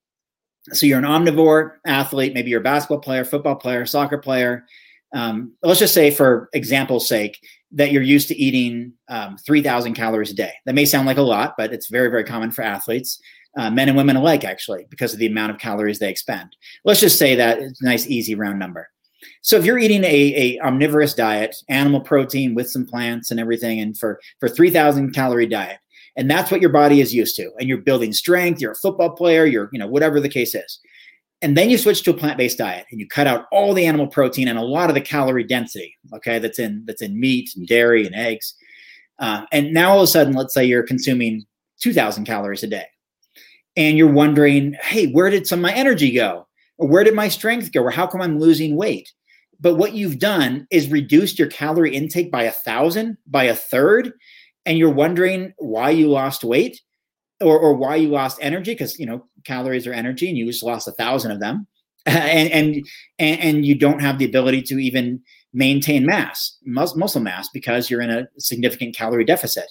[0.72, 4.64] so you're an omnivore athlete, maybe you're a basketball player, football player, soccer player.
[5.12, 7.38] Um, let's just say, for example's sake,
[7.72, 10.52] that you're used to eating um, 3,000 calories a day.
[10.64, 13.20] That may sound like a lot, but it's very, very common for athletes,
[13.56, 16.56] uh, men and women alike, actually, because of the amount of calories they expend.
[16.84, 18.88] Let's just say that it's a nice, easy round number.
[19.42, 23.80] So if you're eating a, a omnivorous diet, animal protein with some plants and everything,
[23.80, 25.78] and for for 3,000 calorie diet,
[26.16, 27.50] and that's what your body is used to.
[27.58, 30.80] And you're building strength you're a football player you're you know whatever the case is.
[31.42, 34.06] And then you switch to a plant-based diet and you cut out all the animal
[34.06, 37.66] protein and a lot of the calorie density okay that's in that's in meat and
[37.66, 38.54] dairy and eggs.
[39.18, 41.44] Uh, and now all of a sudden let's say you're consuming
[41.80, 42.86] 2000 calories a day
[43.76, 46.46] and you're wondering hey where did some of my energy go?
[46.76, 47.82] Or where did my strength go?
[47.82, 49.12] Or how come i'm losing weight?
[49.60, 54.12] But what you've done is reduced your calorie intake by a thousand by a third
[54.66, 56.80] and you're wondering why you lost weight
[57.40, 60.62] or, or why you lost energy because you know calories are energy and you just
[60.62, 61.66] lost a thousand of them.
[62.06, 65.22] And, and and you don't have the ability to even
[65.54, 69.64] maintain mass mus- muscle mass because you're in a significant calorie deficit.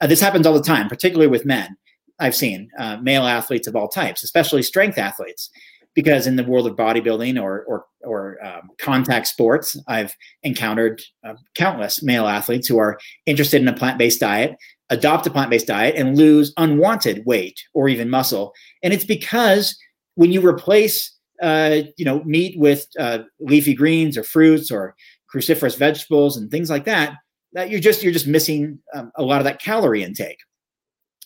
[0.00, 1.76] Uh, this happens all the time particularly with men
[2.18, 5.48] i've seen uh, male athletes of all types especially strength athletes
[5.96, 11.34] because in the world of bodybuilding or or, or um, contact sports, I've encountered uh,
[11.56, 14.54] countless male athletes who are interested in a plant-based diet,
[14.90, 18.52] adopt a plant-based diet, and lose unwanted weight or even muscle.
[18.84, 19.76] And it's because
[20.14, 24.94] when you replace uh, you know meat with uh, leafy greens or fruits or
[25.34, 27.14] cruciferous vegetables and things like that,
[27.54, 30.38] that you're just you're just missing um, a lot of that calorie intake.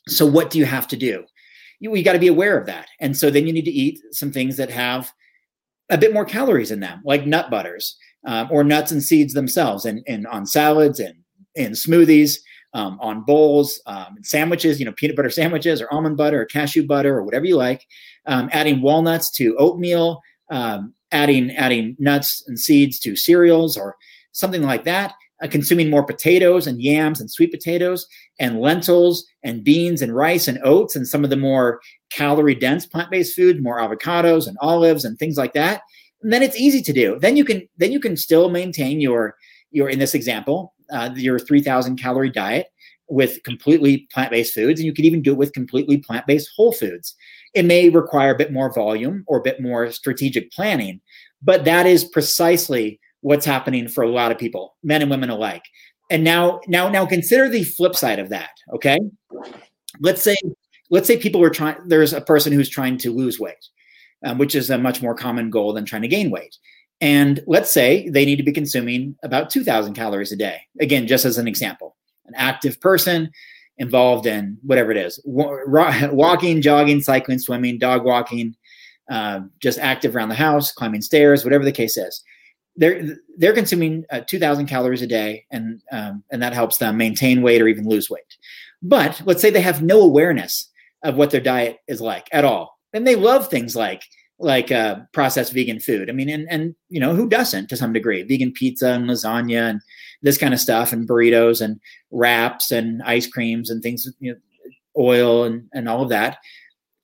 [0.08, 1.24] So what do you have to do?
[1.80, 2.88] You, you got to be aware of that.
[3.00, 5.10] And so then you need to eat some things that have
[5.90, 9.84] a bit more calories in them, like nut butters um, or nuts and seeds themselves,
[9.84, 11.14] and, and on salads and
[11.56, 12.38] in smoothies,
[12.74, 16.86] um, on bowls, um, sandwiches, you know, peanut butter sandwiches or almond butter or cashew
[16.86, 17.84] butter or whatever you like.
[18.26, 23.96] Um, adding walnuts to oatmeal, um, adding adding nuts and seeds to cereals or
[24.32, 28.06] something like that uh, consuming more potatoes and yams and sweet potatoes
[28.38, 32.86] and lentils and beans and rice and oats and some of the more calorie dense
[32.86, 35.82] plant-based food more avocados and olives and things like that
[36.22, 37.18] and then it's easy to do.
[37.18, 39.36] Then you can then you can still maintain your
[39.70, 42.66] your in this example uh, your 3000 calorie diet
[43.08, 47.14] with completely plant-based foods and you can even do it with completely plant-based whole foods.
[47.54, 51.00] It may require a bit more volume or a bit more strategic planning
[51.42, 55.64] but that is precisely what's happening for a lot of people, men and women alike.
[56.10, 58.50] And now, now, now consider the flip side of that.
[58.74, 58.98] Okay.
[60.00, 60.36] Let's say,
[60.90, 63.68] let's say people are trying, there's a person who's trying to lose weight,
[64.24, 66.56] um, which is a much more common goal than trying to gain weight.
[67.00, 70.62] And let's say they need to be consuming about 2000 calories a day.
[70.80, 73.30] Again, just as an example, an active person
[73.78, 78.54] involved in whatever it is walking, jogging, cycling, swimming, dog walking,
[79.10, 82.22] uh, just active around the house, climbing stairs, whatever the case is
[82.76, 87.42] they're they're consuming uh, 2000 calories a day and um, and that helps them maintain
[87.42, 88.36] weight or even lose weight.
[88.82, 90.70] But let's say they have no awareness
[91.02, 92.78] of what their diet is like at all.
[92.92, 94.02] And they love things like
[94.38, 96.08] like uh, processed vegan food.
[96.08, 98.22] I mean and and you know who doesn't to some degree?
[98.22, 99.80] Vegan pizza and lasagna and
[100.22, 101.80] this kind of stuff and burritos and
[102.10, 104.38] wraps and ice creams and things you know
[104.98, 106.38] oil and and all of that.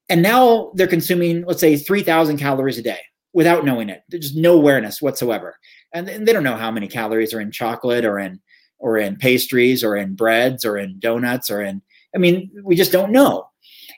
[0.08, 3.00] And now they're consuming let's say 3000 calories a day
[3.36, 4.02] without knowing it.
[4.08, 5.58] There's no awareness whatsoever,
[5.92, 8.40] and, and they don't know how many calories are in chocolate or in
[8.78, 11.82] or in pastries or in breads or in donuts or in.
[12.14, 13.46] I mean, we just don't know.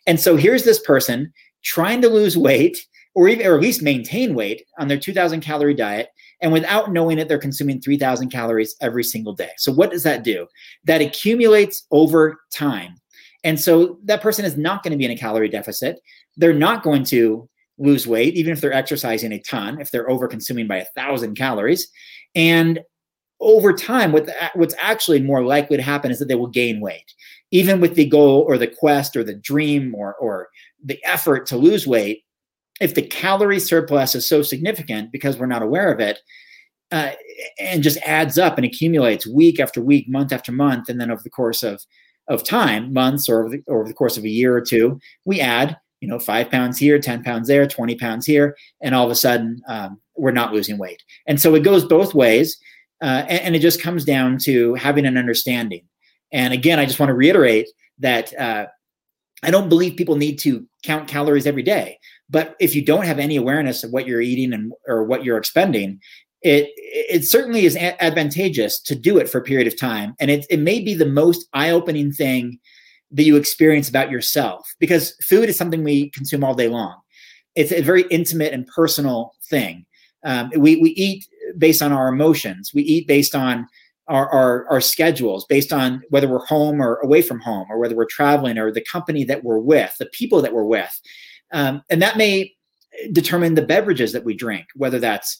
[0.09, 4.35] And so here's this person trying to lose weight or even or at least maintain
[4.35, 6.09] weight on their 2000 calorie diet
[6.43, 10.23] and without knowing it they're consuming 3000 calories every single day so what does that
[10.23, 10.47] do
[10.85, 12.95] that accumulates over time
[13.43, 15.99] and so that person is not going to be in a calorie deficit
[16.37, 17.49] they're not going to
[17.79, 21.37] lose weight even if they're exercising a ton if they're over consuming by a thousand
[21.37, 21.89] calories.
[22.35, 22.81] And
[23.41, 27.13] over time what what's actually more likely to happen is that they will gain weight.
[27.51, 30.49] Even with the goal or the quest or the dream or or
[30.85, 32.25] the effort to lose weight
[32.81, 36.21] if the calorie surplus is so significant because we're not aware of it
[36.91, 37.11] uh,
[37.59, 41.23] and just adds up and accumulates week after week month after month and then over
[41.23, 41.85] the course of
[42.29, 45.41] of time months or over the, over the course of a year or two we
[45.41, 49.11] add you know five pounds here 10 pounds there 20 pounds here and all of
[49.11, 51.03] a sudden um, we're not losing weight.
[51.27, 52.59] And so it goes both ways
[53.01, 55.85] uh, and, and, it just comes down to having an understanding.
[56.33, 58.67] And again i just want to reiterate that uh,
[59.43, 61.99] i don't believe people need to count calories every day
[62.31, 65.39] but if you don't have any awareness of what you're eating and or what you're
[65.39, 66.01] expending,
[66.43, 70.47] it it certainly is advantageous to do it for a period of time, and it
[70.51, 72.59] it may be the most eye opening thing
[73.11, 76.97] that you experience about yourself because food is something we consume all day long.
[77.55, 79.87] It's a very intimate and personal thing.
[80.25, 82.73] Um, we we eat based on our emotions.
[82.75, 83.67] We eat based on
[84.09, 87.95] our, our, our schedules based on whether we're home or away from home or whether
[87.95, 90.99] we're traveling or the company that we're with the people that we're with
[91.53, 92.55] um, and that may
[93.13, 95.39] determine the beverages that we drink, whether that's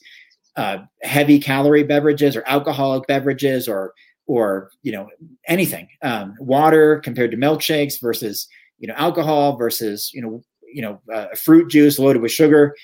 [0.55, 3.93] uh, heavy calorie beverages or alcoholic beverages or
[4.29, 5.07] or you know
[5.47, 10.41] anything um, water compared to milkshakes versus you know alcohol versus you know
[10.73, 12.75] you know uh, fruit juice loaded with sugar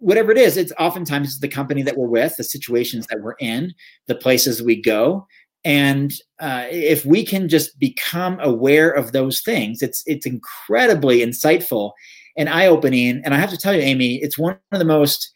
[0.00, 3.72] whatever it is it's oftentimes the company that we're with the situations that we're in
[4.08, 5.26] the places we go
[5.66, 11.92] and uh, if we can just become aware of those things it's it's incredibly insightful
[12.36, 13.22] and eye opening.
[13.24, 15.30] And I have to tell you, Amy, it's one of the most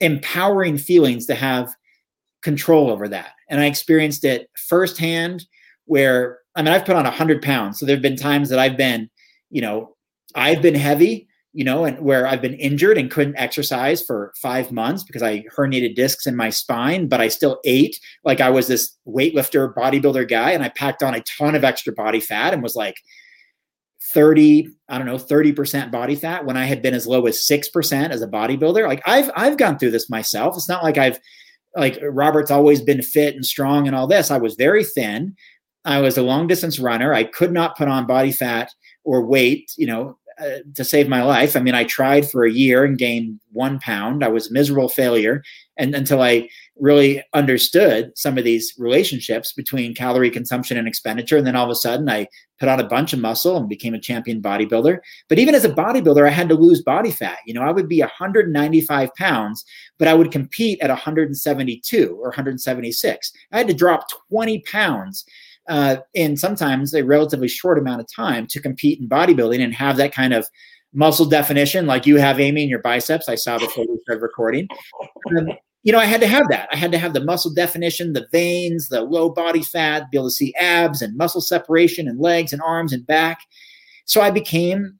[0.00, 1.74] empowering feelings to have
[2.44, 3.32] control over that.
[3.48, 5.46] And I experienced it firsthand
[5.86, 7.80] where, I mean, I've put on a 100 pounds.
[7.80, 9.10] So there have been times that I've been,
[9.50, 9.96] you know,
[10.36, 14.70] I've been heavy, you know, and where I've been injured and couldn't exercise for five
[14.70, 18.68] months because I herniated discs in my spine, but I still ate like I was
[18.68, 20.50] this weightlifter, bodybuilder guy.
[20.50, 22.96] And I packed on a ton of extra body fat and was like,
[24.12, 28.10] 30 i don't know 30% body fat when i had been as low as 6%
[28.10, 31.18] as a bodybuilder like i've i've gone through this myself it's not like i've
[31.76, 35.34] like robert's always been fit and strong and all this i was very thin
[35.84, 38.70] i was a long distance runner i could not put on body fat
[39.04, 41.54] or weight you know uh, to save my life.
[41.54, 44.24] I mean, I tried for a year and gained one pound.
[44.24, 45.44] I was miserable failure,
[45.76, 51.46] and until I really understood some of these relationships between calorie consumption and expenditure, and
[51.46, 52.28] then all of a sudden I
[52.60, 54.98] put on a bunch of muscle and became a champion bodybuilder.
[55.28, 57.38] But even as a bodybuilder, I had to lose body fat.
[57.46, 59.64] You know, I would be 195 pounds,
[59.98, 63.32] but I would compete at 172 or 176.
[63.52, 65.24] I had to drop 20 pounds
[65.68, 69.96] uh, in sometimes a relatively short amount of time to compete in bodybuilding and have
[69.96, 70.46] that kind of
[70.94, 73.28] muscle definition like you have, Amy, in your biceps.
[73.28, 74.68] I saw before we started recording.
[75.36, 75.48] Um,
[75.82, 76.68] you know, I had to have that.
[76.72, 80.28] I had to have the muscle definition, the veins, the low body fat, be able
[80.28, 83.40] to see abs and muscle separation and legs and arms and back.
[84.06, 84.98] So I became,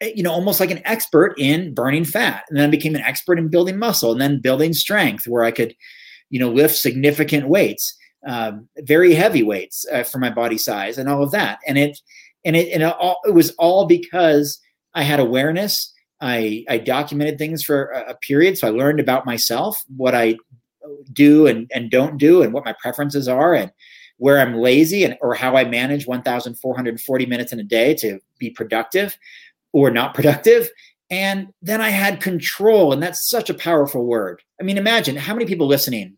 [0.00, 2.44] eh, you know, almost like an expert in burning fat.
[2.48, 5.52] And then I became an expert in building muscle and then building strength where I
[5.52, 5.76] could,
[6.30, 7.96] you know, lift significant weights
[8.26, 11.58] um, very heavy weights uh, for my body size and all of that.
[11.66, 11.98] And it
[12.44, 14.60] and it and it, all, it was all because
[14.94, 15.92] I had awareness.
[16.20, 20.36] I I documented things for a, a period, so I learned about myself, what I
[21.12, 23.72] do and and don't do, and what my preferences are, and
[24.18, 28.50] where I'm lazy and or how I manage 1,440 minutes in a day to be
[28.50, 29.18] productive
[29.72, 30.70] or not productive.
[31.10, 34.40] And then I had control, and that's such a powerful word.
[34.60, 36.16] I mean, imagine how many people listening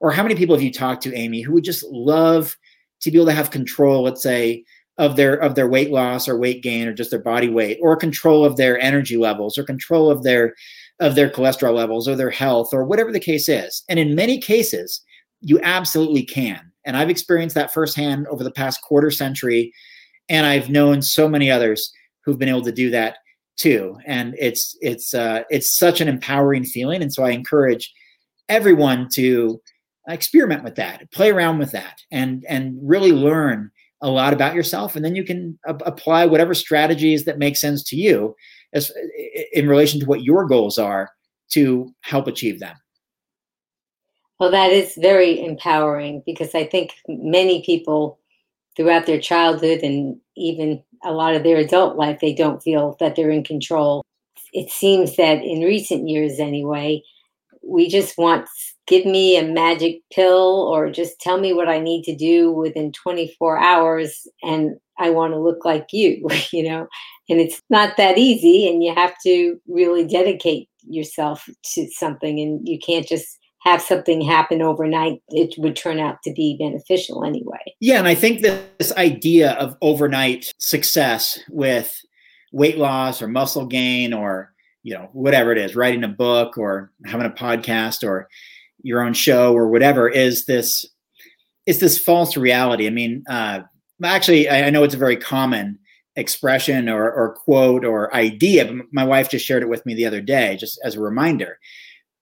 [0.00, 2.56] or how many people have you talked to, Amy, who would just love
[3.00, 4.64] to be able to have control, let's say,
[5.00, 7.96] of their of their weight loss or weight gain or just their body weight, or
[7.96, 10.54] control of their energy levels, or control of their
[11.00, 13.82] of their cholesterol levels or their health or whatever the case is.
[13.88, 15.02] And in many cases,
[15.40, 16.60] you absolutely can.
[16.84, 19.72] And I've experienced that firsthand over the past quarter century.
[20.28, 21.90] And I've known so many others
[22.22, 23.16] who've been able to do that
[23.56, 23.96] too.
[24.06, 27.00] And it's it's uh, it's such an empowering feeling.
[27.00, 27.90] And so I encourage
[28.50, 29.62] everyone to
[30.08, 33.70] experiment with that, play around with that, and and really learn
[34.02, 37.82] a lot about yourself, and then you can a- apply whatever strategies that make sense
[37.84, 38.34] to you,
[38.72, 38.92] as
[39.52, 41.10] in relation to what your goals are
[41.52, 42.76] to help achieve them.
[44.38, 48.18] Well, that is very empowering because I think many people
[48.76, 53.16] throughout their childhood and even a lot of their adult life, they don't feel that
[53.16, 54.02] they're in control.
[54.52, 57.02] It seems that in recent years, anyway,
[57.62, 58.48] we just want
[58.86, 62.92] give me a magic pill or just tell me what I need to do within
[62.92, 66.86] 24 hours and I want to look like you, you know.
[67.28, 72.66] And it's not that easy and you have to really dedicate yourself to something and
[72.66, 77.58] you can't just have something happen overnight, it would turn out to be beneficial anyway.
[77.78, 81.94] Yeah, and I think that this idea of overnight success with
[82.52, 84.52] weight loss or muscle gain or
[84.82, 88.28] you know whatever it is, writing a book or having a podcast or
[88.82, 90.84] your own show or whatever is this
[91.66, 92.86] is this false reality.
[92.86, 93.60] I mean, uh,
[94.02, 95.78] actually, I, I know it's a very common
[96.16, 98.64] expression or, or quote or idea.
[98.64, 101.58] But my wife just shared it with me the other day, just as a reminder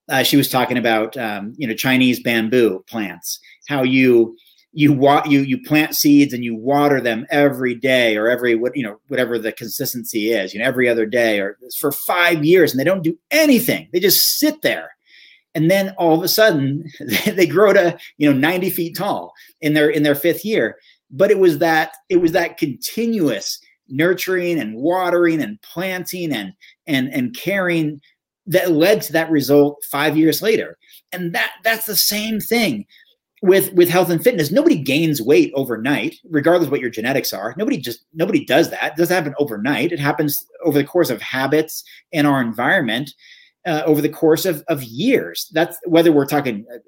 [0.08, 3.38] uh, she was talking about um, you know Chinese bamboo plants,
[3.68, 4.36] how you
[4.72, 8.76] you wa- you you plant seeds and you water them every day or every what
[8.76, 12.70] you know whatever the consistency is, you know every other day or for five years,
[12.70, 13.88] and they don't do anything.
[13.92, 14.90] They just sit there,
[15.58, 16.88] and then all of a sudden
[17.26, 20.76] they grow to you know 90 feet tall in their in their fifth year.
[21.10, 26.52] But it was that it was that continuous nurturing and watering and planting and
[26.86, 28.00] and and caring
[28.46, 30.78] that led to that result five years later.
[31.10, 32.86] And that that's the same thing
[33.42, 34.52] with with health and fitness.
[34.52, 37.52] Nobody gains weight overnight, regardless what your genetics are.
[37.58, 38.92] Nobody just nobody does that.
[38.92, 39.90] It doesn't happen overnight.
[39.90, 41.82] It happens over the course of habits
[42.12, 43.12] in our environment
[43.68, 45.48] uh, over the course of of years.
[45.52, 46.78] That's whether we're talking uh,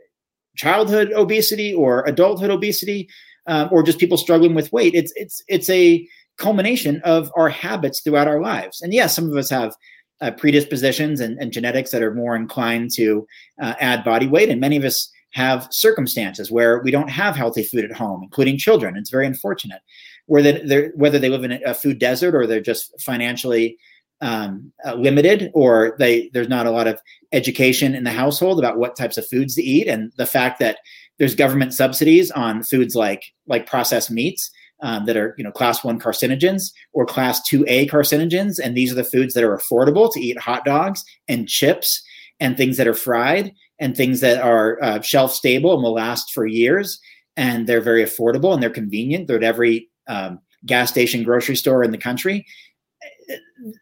[0.56, 3.08] childhood obesity or adulthood obesity,
[3.46, 4.94] um, or just people struggling with weight.
[4.94, 6.06] It's it's it's a
[6.38, 8.80] culmination of our habits throughout our lives.
[8.80, 9.76] And yes, some of us have
[10.22, 13.26] uh, predispositions and, and, genetics that are more inclined to
[13.60, 14.48] uh, add body weight.
[14.48, 18.58] And many of us have circumstances where we don't have healthy food at home, including
[18.58, 18.96] children.
[18.96, 19.80] It's very unfortunate.
[20.26, 23.78] Where they're, whether they live in a food desert or they're just financially
[24.20, 27.00] um, uh, limited, or they there's not a lot of
[27.32, 30.78] education in the household about what types of foods to eat, and the fact that
[31.18, 34.50] there's government subsidies on foods like like processed meats
[34.82, 38.96] um, that are you know class one carcinogens or class 2a carcinogens and these are
[38.96, 42.02] the foods that are affordable to eat hot dogs and chips
[42.40, 46.32] and things that are fried and things that are uh, shelf stable and will last
[46.32, 46.98] for years.
[47.36, 49.26] And they're very affordable and they're convenient.
[49.26, 52.46] They're at every um, gas station grocery store in the country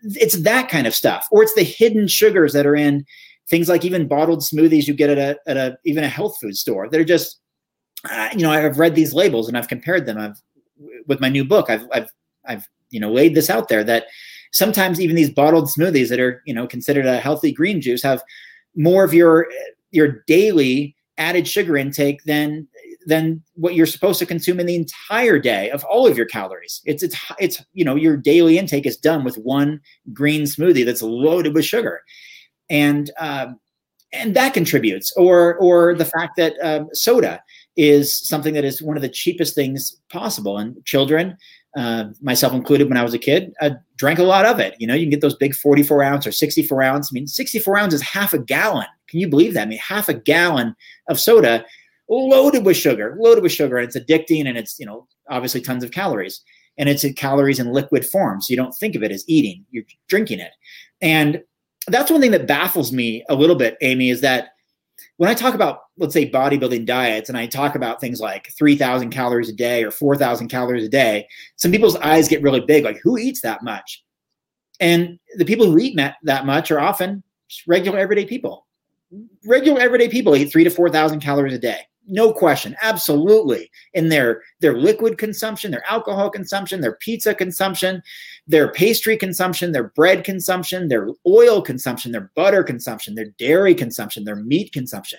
[0.03, 3.05] it's that kind of stuff or it's the hidden sugars that are in
[3.49, 6.57] things like even bottled smoothies you get at a, at a even a health food
[6.57, 7.40] store They're just
[8.11, 10.18] uh, you know i've read these labels and i've compared them.
[10.18, 10.40] I've
[11.07, 12.11] with my new book, I've I've
[12.46, 14.07] I've you know laid this out there that
[14.53, 18.22] sometimes even these bottled smoothies that are you know considered a healthy green juice have
[18.76, 19.49] more of your
[19.90, 22.66] your daily added sugar intake than
[23.09, 26.82] than what you're supposed to consume in the entire day of all of your calories.
[26.84, 29.80] It's it's it's you know your daily intake is done with one
[30.12, 32.02] green smoothie that's loaded with sugar,
[32.68, 33.59] and um,
[34.12, 35.12] and that contributes.
[35.16, 37.42] Or or the fact that um, soda
[37.76, 40.59] is something that is one of the cheapest things possible.
[40.59, 41.36] And children,
[41.76, 44.74] uh, myself included, when I was a kid, I drank a lot of it.
[44.78, 47.11] You know, you can get those big 44 ounce or 64 ounce.
[47.11, 48.86] I mean, 64 ounces is half a gallon.
[49.09, 49.62] Can you believe that?
[49.62, 50.76] I mean, half a gallon
[51.09, 51.64] of soda
[52.09, 55.84] loaded with sugar, loaded with sugar, and it's addicting, and it's you know obviously tons
[55.84, 56.40] of calories,
[56.76, 59.84] and it's calories in liquid form, so you don't think of it as eating; you're
[60.09, 60.52] drinking it,
[61.00, 61.42] and
[61.88, 64.50] that's one thing that baffles me a little bit, Amy, is that
[65.16, 69.11] when I talk about, let's say, bodybuilding diets, and I talk about things like 3,000
[69.11, 73.00] calories a day or 4,000 calories a day, some people's eyes get really big like,
[73.02, 74.04] who eats that much?
[74.80, 77.22] And the people who eat that much are often
[77.66, 78.66] regular everyday people.
[79.44, 84.42] Regular everyday people eat three to 4,000 calories a day no question absolutely in their
[84.61, 88.02] their liquid consumption their alcohol consumption their pizza consumption
[88.46, 94.24] their pastry consumption their bread consumption their oil consumption their butter consumption their dairy consumption
[94.24, 95.18] their meat consumption.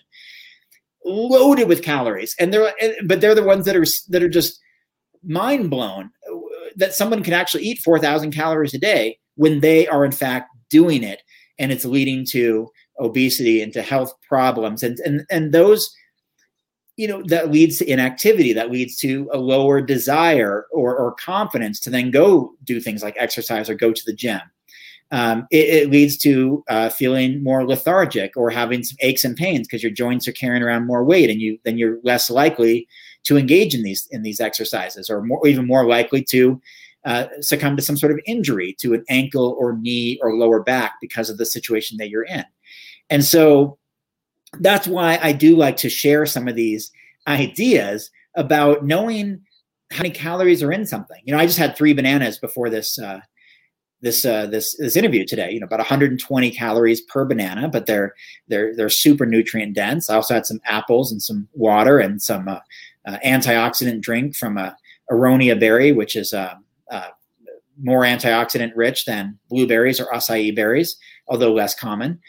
[1.06, 2.74] Loaded with calories and they're
[3.06, 4.60] but they're the ones that are that are just
[5.24, 6.38] mind blown uh,
[6.76, 11.04] that someone can actually eat 4000 calories a day when they are in fact doing
[11.04, 11.22] it
[11.58, 12.70] and it's leading to
[13.00, 15.96] obesity and to health problems and and and those
[17.00, 21.80] you know that leads to inactivity that leads to a lower desire or, or confidence
[21.80, 24.41] to then go do things like exercise or go to the gym.
[25.12, 29.66] Um, it, it, leads to uh, feeling more lethargic or having some aches and pains
[29.66, 32.86] because your joints are carrying around more weight and you then you're less likely
[33.24, 36.62] to engage in these in these exercises or more even more likely to
[37.06, 40.95] uh, succumb to some sort of injury to an ankle or knee or lower back
[41.00, 42.43] because of the situation that you're in.
[43.10, 43.79] And so
[44.60, 46.91] that's why I do like to share some of these
[47.28, 49.41] ideas about knowing
[49.91, 51.22] how many calories are in something.
[51.24, 53.22] You know, I just had three bananas before this uh,
[54.02, 55.52] this uh, this this interview today.
[55.52, 58.14] You know, about 120 calories per banana, but they're
[58.47, 60.10] they're they're super nutrient dense.
[60.10, 62.60] I also had some apples and some water and some uh,
[63.06, 64.76] uh, antioxidant drink from a
[65.12, 66.56] aronia berry, which is uh,
[66.91, 67.10] uh,
[67.82, 70.97] more antioxidant rich than blueberries or acai berries,
[71.28, 72.20] although less common.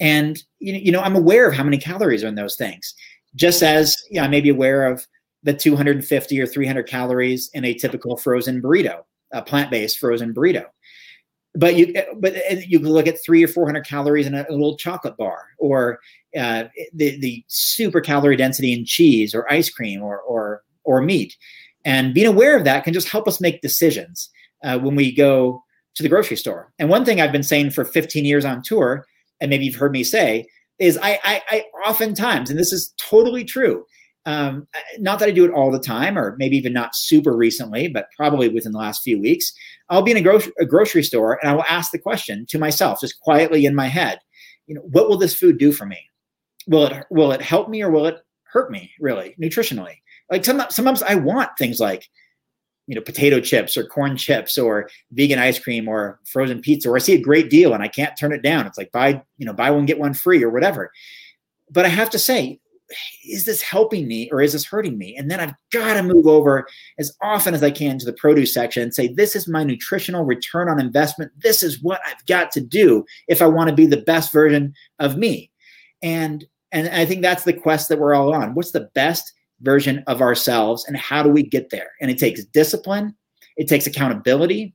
[0.00, 2.94] And you know, I'm aware of how many calories are in those things,
[3.34, 5.06] just as you know, I may be aware of
[5.42, 10.64] the 250 or 300 calories in a typical frozen burrito, a plant-based frozen burrito.
[11.54, 12.34] But you, but
[12.68, 15.98] you can look at three or 400 calories in a, a little chocolate bar, or
[16.36, 21.36] uh, the the super calorie density in cheese or ice cream or or or meat.
[21.84, 24.30] And being aware of that can just help us make decisions
[24.62, 25.62] uh, when we go
[25.94, 26.72] to the grocery store.
[26.78, 29.06] And one thing I've been saying for 15 years on tour,
[29.40, 30.46] and maybe you've heard me say,
[30.78, 33.84] is I, I, I oftentimes, and this is totally true,
[34.26, 34.66] um,
[34.98, 38.08] not that I do it all the time, or maybe even not super recently, but
[38.16, 39.52] probably within the last few weeks,
[39.88, 42.58] I'll be in a, gro- a grocery store and I will ask the question to
[42.58, 44.18] myself, just quietly in my head,
[44.66, 45.98] you know, what will this food do for me?
[46.66, 48.90] Will it will it help me or will it hurt me?
[49.00, 49.94] Really, nutritionally?
[50.30, 52.06] Like sometimes, sometimes I want things like,
[52.88, 56.96] you know, potato chips or corn chips or vegan ice cream or frozen pizza, or
[56.96, 58.66] I see a great deal and I can't turn it down.
[58.66, 60.90] It's like buy, you know, buy one get one free or whatever.
[61.70, 62.58] But I have to say,
[63.28, 65.14] is this helping me or is this hurting me?
[65.14, 66.66] And then I've got to move over
[66.98, 70.24] as often as I can to the produce section and say, this is my nutritional
[70.24, 71.30] return on investment.
[71.36, 74.72] This is what I've got to do if I want to be the best version
[74.98, 75.50] of me.
[76.02, 78.54] And and I think that's the quest that we're all on.
[78.54, 81.90] What's the best version of ourselves and how do we get there?
[82.00, 83.14] And it takes discipline,
[83.56, 84.74] it takes accountability,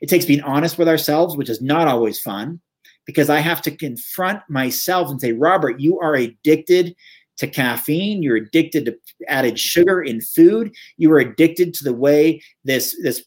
[0.00, 2.60] it takes being honest with ourselves, which is not always fun
[3.04, 6.94] because I have to confront myself and say, Robert, you are addicted
[7.38, 8.96] to caffeine you're addicted to
[9.26, 13.24] added sugar in food you are addicted to the way this this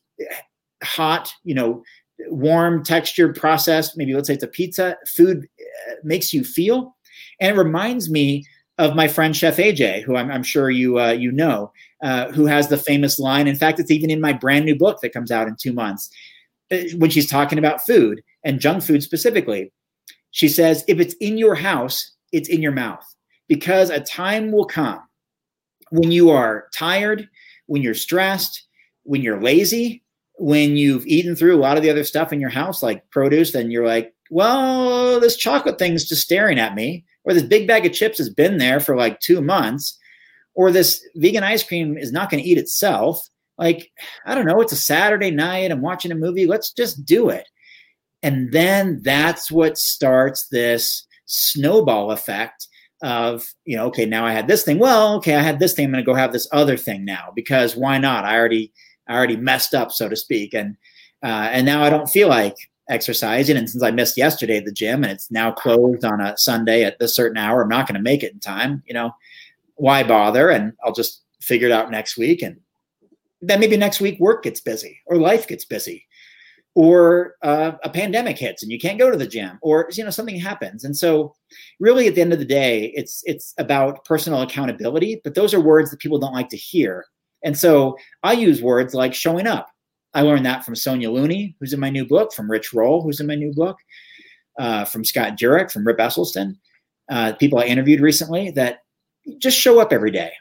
[0.83, 1.83] hot you know
[2.27, 6.95] warm textured processed maybe let's say it's a pizza food uh, makes you feel
[7.41, 8.45] and it reminds me
[8.77, 11.71] of my friend chef aj who i'm, I'm sure you uh, you know
[12.03, 13.47] uh, who has the famous line.
[13.47, 16.09] In fact it's even in my brand new book that comes out in two months
[16.71, 19.71] uh, when she's talking about food and junk food specifically.
[20.31, 23.05] She says if it's in your house it's in your mouth.
[23.47, 24.99] Because a time will come
[25.91, 27.29] when you are tired,
[27.67, 28.63] when you're stressed,
[29.03, 30.03] when you're lazy,
[30.37, 33.51] when you've eaten through a lot of the other stuff in your house, like produce,
[33.51, 37.85] then you're like, well, this chocolate thing's just staring at me, or this big bag
[37.85, 39.97] of chips has been there for like two months,
[40.53, 43.27] or this vegan ice cream is not going to eat itself.
[43.57, 43.91] Like,
[44.25, 47.47] I don't know, it's a Saturday night, I'm watching a movie, let's just do it.
[48.21, 52.67] And then that's what starts this snowball effect
[53.01, 55.85] of you know okay now i had this thing well okay i had this thing
[55.85, 58.71] i'm going to go have this other thing now because why not i already
[59.07, 60.77] i already messed up so to speak and
[61.23, 62.55] uh, and now i don't feel like
[62.89, 63.57] exercising.
[63.57, 66.83] And since i missed yesterday at the gym and it's now closed on a sunday
[66.83, 69.11] at this certain hour i'm not going to make it in time you know
[69.75, 70.49] why bother?
[70.49, 72.41] And i'll just figure it out next week.
[72.41, 72.59] And
[73.41, 76.05] then maybe next week work gets busy or life gets busy
[76.73, 80.09] or uh, a pandemic hits and you can't go to the gym or you know
[80.09, 80.83] something happens.
[80.83, 81.35] And so
[81.79, 85.61] really at the end of the day it's it's about personal accountability but those are
[85.61, 87.05] words that people don't like to hear.
[87.43, 89.69] And so i use words like showing up
[90.15, 93.19] i learned that from Sonya Looney who's in my new book from rich roll who's
[93.19, 93.77] in my new book
[94.59, 96.55] uh, from scott jurek from rip esselstyn
[97.11, 98.79] uh, people i interviewed recently that
[99.37, 100.31] just show up every day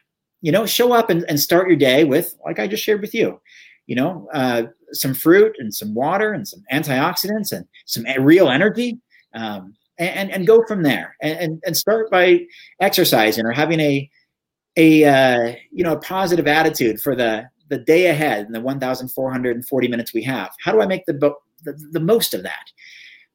[0.41, 3.15] you know show up and, and start your day with like i just shared with
[3.15, 3.39] you
[3.87, 8.99] you know, uh, some fruit and some water and some antioxidants and some real energy,
[9.35, 11.17] um, and and go from there.
[11.21, 12.47] And and start by
[12.81, 14.11] exercising or having a
[14.77, 19.89] a uh, you know a positive attitude for the the day ahead and the 1,440
[19.89, 20.53] minutes we have.
[20.63, 22.71] How do I make the the, the most of that?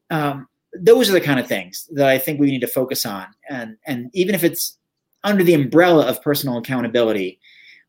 [0.08, 3.26] Um, those are the kind of things that I think we need to focus on.
[3.50, 4.78] And and even if it's
[5.24, 7.38] under the umbrella of personal accountability,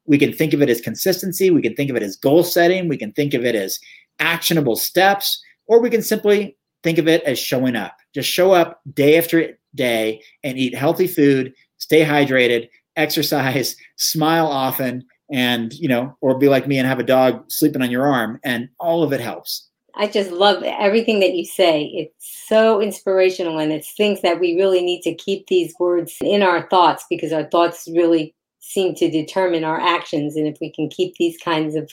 [0.05, 1.51] we can think of it as consistency.
[1.51, 2.89] We can think of it as goal setting.
[2.89, 3.79] We can think of it as
[4.19, 7.95] actionable steps, or we can simply think of it as showing up.
[8.13, 15.05] Just show up day after day and eat healthy food, stay hydrated, exercise, smile often,
[15.31, 18.39] and, you know, or be like me and have a dog sleeping on your arm,
[18.43, 19.67] and all of it helps.
[19.95, 21.83] I just love everything that you say.
[21.93, 26.41] It's so inspirational, and it's things that we really need to keep these words in
[26.41, 30.35] our thoughts because our thoughts really seem to determine our actions.
[30.35, 31.91] And if we can keep these kinds of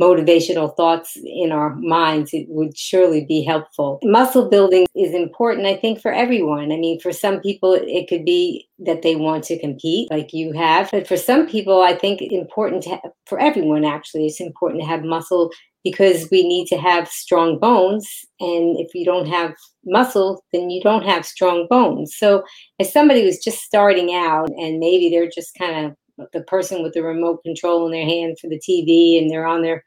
[0.00, 3.98] motivational thoughts in our minds, it would surely be helpful.
[4.02, 6.72] Muscle building is important, I think, for everyone.
[6.72, 10.52] I mean, for some people, it could be that they want to compete like you
[10.52, 10.90] have.
[10.90, 12.86] But for some people, I think important
[13.26, 15.50] for everyone, actually, it's important to have muscle
[15.82, 18.08] because we need to have strong bones.
[18.40, 22.16] And if you don't have muscle, then you don't have strong bones.
[22.16, 22.42] So,
[22.80, 25.96] as somebody who's just starting out and maybe they're just kind of
[26.32, 29.62] the person with the remote control in their hand for the TV and they're on
[29.62, 29.84] their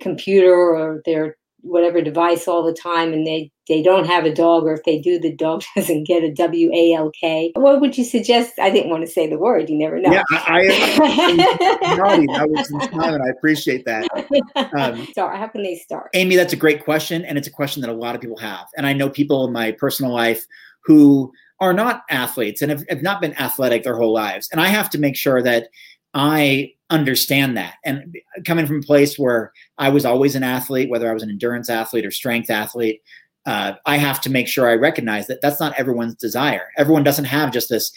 [0.00, 4.64] computer or their whatever device all the time and they they don't have a dog
[4.64, 8.54] or if they do the dog doesn't get a w-a-l-k what would you suggest?
[8.60, 10.10] I didn't want to say the word you never know.
[10.10, 10.60] Yeah i,
[11.00, 14.08] I nodding i was smiling i appreciate that.
[14.76, 16.10] Um, so how can they start?
[16.14, 18.66] Amy that's a great question and it's a question that a lot of people have.
[18.76, 20.44] And i know people in my personal life
[20.84, 21.32] who
[21.62, 24.48] are not athletes and have, have not been athletic their whole lives.
[24.50, 25.68] And I have to make sure that
[26.12, 27.74] I understand that.
[27.84, 31.30] And coming from a place where I was always an athlete, whether I was an
[31.30, 33.00] endurance athlete or strength athlete,
[33.46, 36.68] uh, I have to make sure I recognize that that's not everyone's desire.
[36.76, 37.92] Everyone doesn't have just this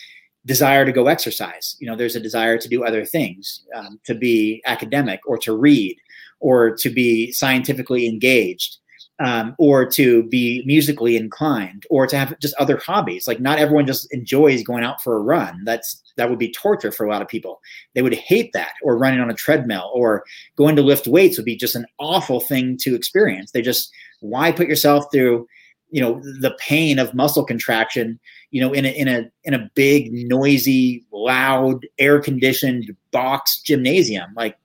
[0.45, 1.76] desire to go exercise.
[1.80, 5.57] You know, there's a desire to do other things, um, to be academic or to
[5.57, 5.97] read
[6.39, 8.78] or to be scientifically engaged
[9.20, 13.28] um, or to be musically inclined or to have just other hobbies.
[13.28, 15.63] Like not everyone just enjoys going out for a run.
[15.63, 17.61] That's that would be torture for a lot of people.
[17.93, 20.24] They would hate that or running on a treadmill or
[20.55, 23.51] going to lift weights would be just an awful thing to experience.
[23.51, 25.47] They just why put yourself through
[25.91, 28.20] you know the pain of muscle contraction
[28.51, 34.34] you know in a in a in a big noisy loud air conditioned box gymnasium?
[34.36, 34.57] Like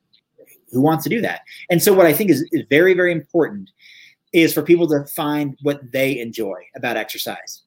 [0.72, 1.42] who wants to do that?
[1.68, 3.70] And so what i think is, is very very important
[4.32, 7.62] is for people to find what they enjoy about exercise.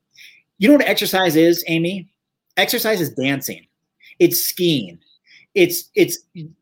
[0.57, 2.07] You know what exercise is, Amy?
[2.57, 3.65] Exercise is dancing.
[4.19, 4.99] It's skiing.
[5.55, 6.19] It's it's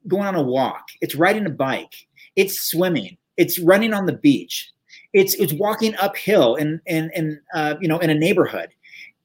[0.08, 0.86] going on a walk.
[1.02, 1.94] It's riding a bike.
[2.36, 3.18] It's swimming.
[3.38, 4.72] It's running on the beach.
[5.14, 8.70] It's it's walking uphill in in in uh, you know in a neighborhood.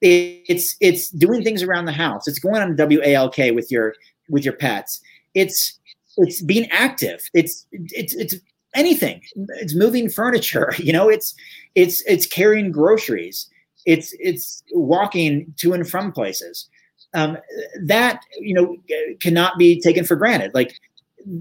[0.02, 2.28] it's it's doing things around the house.
[2.28, 3.94] It's going on WALK with your
[4.28, 5.00] with your pets.
[5.34, 5.78] It's
[6.16, 7.28] it's being active.
[7.34, 8.36] It's it's it's
[8.76, 9.22] anything.
[9.60, 10.72] It's moving furniture.
[10.78, 11.34] You know, it's
[11.74, 13.48] it's it's carrying groceries.
[13.86, 16.68] It's it's walking to and from places.
[17.14, 17.38] Um,
[17.84, 18.76] that you know
[19.20, 20.54] cannot be taken for granted.
[20.54, 20.78] Like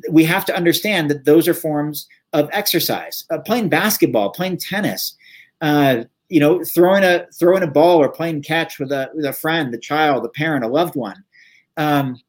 [0.10, 3.26] we have to understand that those are forms of exercise.
[3.30, 5.16] Uh, playing basketball, playing tennis,
[5.62, 9.34] uh, you know, throwing a throwing a ball or playing catch with a with a
[9.34, 11.24] friend, a child, a parent, a loved one.
[11.78, 12.20] Um,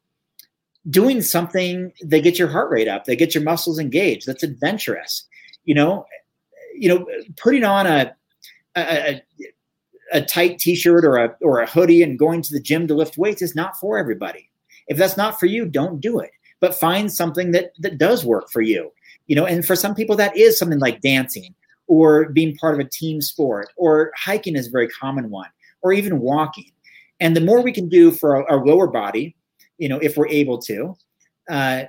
[0.89, 4.27] doing something that gets your heart rate up, that gets your muscles engaged.
[4.27, 5.25] That's adventurous.
[5.65, 6.05] You know,
[6.75, 8.15] you know, putting on a
[8.75, 9.21] a,
[10.13, 13.17] a tight t-shirt or a or a hoodie and going to the gym to lift
[13.17, 14.49] weights is not for everybody.
[14.87, 16.31] If that's not for you, don't do it.
[16.59, 18.91] But find something that that does work for you.
[19.27, 21.53] You know, and for some people that is something like dancing
[21.87, 25.49] or being part of a team sport or hiking is a very common one
[25.81, 26.71] or even walking.
[27.19, 29.35] And the more we can do for our, our lower body,
[29.77, 30.95] you know, if we're able to,
[31.49, 31.83] uh,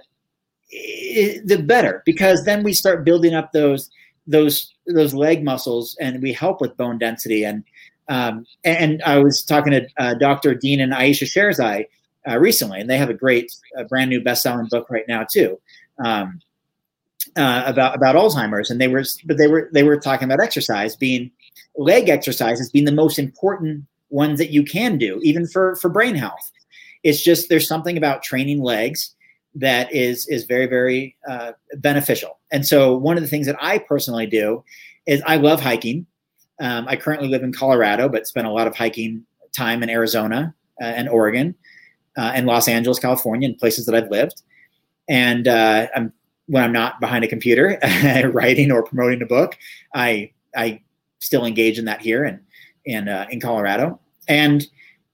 [0.70, 3.90] it, the better because then we start building up those
[4.26, 7.64] those those leg muscles and we help with bone density and
[8.08, 10.54] um, and I was talking to uh, Dr.
[10.54, 11.86] Dean and Ayesha Sherzai
[12.28, 15.60] uh, recently, and they have a great, uh, brand new best-selling book right now too
[15.98, 16.40] um,
[17.36, 18.70] uh, about about Alzheimer's.
[18.70, 21.30] And they were, but they were they were talking about exercise being
[21.76, 26.14] leg exercises being the most important ones that you can do, even for for brain
[26.14, 26.50] health.
[27.04, 29.14] It's just there's something about training legs
[29.54, 32.38] that is is very very uh, beneficial.
[32.52, 34.64] And so one of the things that I personally do
[35.06, 36.06] is I love hiking.
[36.60, 39.24] Um, I currently live in Colorado, but spent a lot of hiking
[39.56, 41.54] time in Arizona uh, and Oregon
[42.16, 44.42] uh, and Los Angeles, California, and places that I've lived.
[45.08, 46.12] And uh, I'm
[46.46, 47.78] when I'm not behind a computer
[48.32, 49.56] writing or promoting a book,
[49.94, 50.82] I I
[51.20, 52.40] still engage in that here and
[52.86, 54.00] and uh, in Colorado.
[54.26, 54.66] And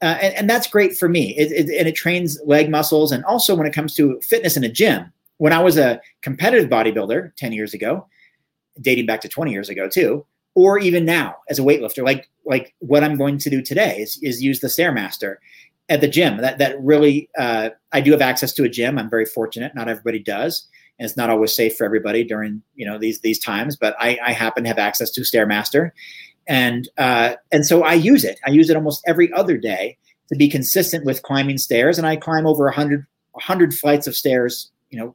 [0.04, 1.34] uh, and, and, that's great for me.
[1.34, 3.10] It, it, and it trains leg muscles.
[3.10, 6.68] And also, when it comes to fitness in a gym, when I was a competitive
[6.68, 8.06] bodybuilder 10 years ago,
[8.82, 12.74] dating back to 20 years ago, too, or even now as a weightlifter, like like
[12.80, 15.36] what I'm going to do today is, is use the Stairmaster
[15.88, 16.36] at the gym.
[16.36, 18.98] That that really, uh, I do have access to a gym.
[18.98, 19.74] I'm very fortunate.
[19.74, 23.38] Not everybody does, and it's not always safe for everybody during you know these these
[23.38, 23.74] times.
[23.74, 25.92] But I, I happen to have access to Stairmaster,
[26.46, 28.38] and uh, and so I use it.
[28.46, 29.96] I use it almost every other day
[30.28, 34.70] to be consistent with climbing stairs, and I climb over 100, 100 flights of stairs,
[34.90, 35.14] you know,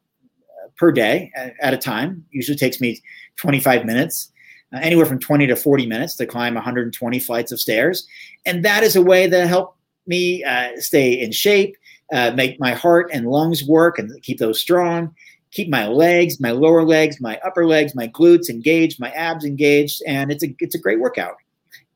[0.78, 2.26] per day at, a time.
[2.32, 3.02] Usually takes me
[3.38, 4.32] 25 minutes,
[4.74, 8.08] uh, anywhere from 20 to 40 minutes to climb 120 flights of stairs,
[8.46, 9.76] and that is a way that help
[10.08, 11.76] me uh, stay in shape,
[12.12, 15.14] uh, make my heart and lungs work, and keep those strong.
[15.52, 20.02] Keep my legs, my lower legs, my upper legs, my glutes engaged, my abs engaged,
[20.08, 21.36] and it's a it's a great workout.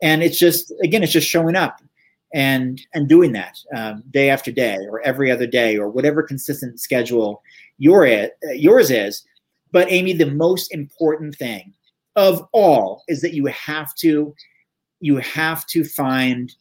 [0.01, 1.81] And it's just again, it's just showing up
[2.33, 6.79] and and doing that um, day after day or every other day or whatever consistent
[6.79, 7.41] schedule
[7.77, 8.07] your
[8.53, 9.23] yours is.
[9.71, 11.73] But Amy, the most important thing
[12.15, 14.33] of all is that you have to
[14.99, 16.53] you have to find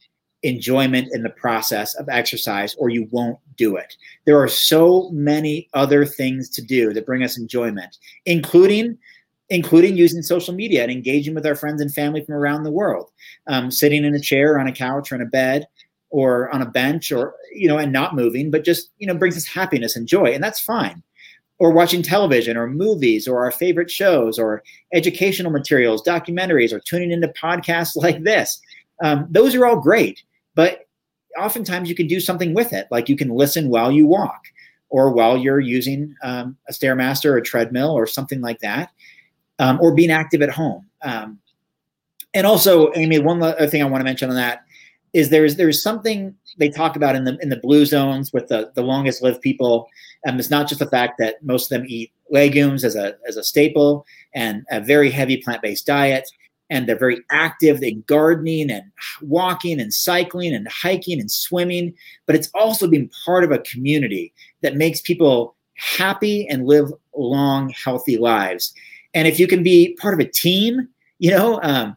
[0.42, 3.96] enjoyment in the process of exercise or you won't do it.
[4.24, 8.98] There are so many other things to do that bring us enjoyment, including
[9.48, 13.10] including using social media and engaging with our friends and family from around the world,
[13.48, 15.66] um, sitting in a chair, on a couch, or in a bed,
[16.08, 19.36] or on a bench, or you know, and not moving, but just you know brings
[19.36, 21.02] us happiness and joy, and that's fine.
[21.58, 27.12] Or watching television, or movies, or our favorite shows, or educational materials, documentaries, or tuning
[27.12, 28.60] into podcasts like this.
[29.02, 30.22] Um, those are all great
[30.54, 30.86] but
[31.38, 34.44] oftentimes you can do something with it, like you can listen while you walk
[34.88, 38.90] or while you're using um, a stairmaster or a treadmill or something like that,
[39.58, 40.86] um, or being active at home.
[41.02, 41.38] Um,
[42.34, 44.64] and also, Amy, one other thing I want to mention on that
[45.12, 48.70] is there's there's something they talk about in the in the blue zones with the
[48.74, 49.88] the longest lived people.
[50.24, 53.36] and it's not just the fact that most of them eat legumes as a as
[53.36, 56.28] a staple and a very heavy plant based diet,
[56.72, 57.82] and they're very active.
[57.82, 58.84] In gardening and
[59.20, 61.94] walking and cycling and hiking and swimming
[62.26, 67.72] but it's also being part of a community that makes people happy and live long
[67.84, 68.72] healthy lives.
[69.14, 71.96] And if you can be part of a team you know um,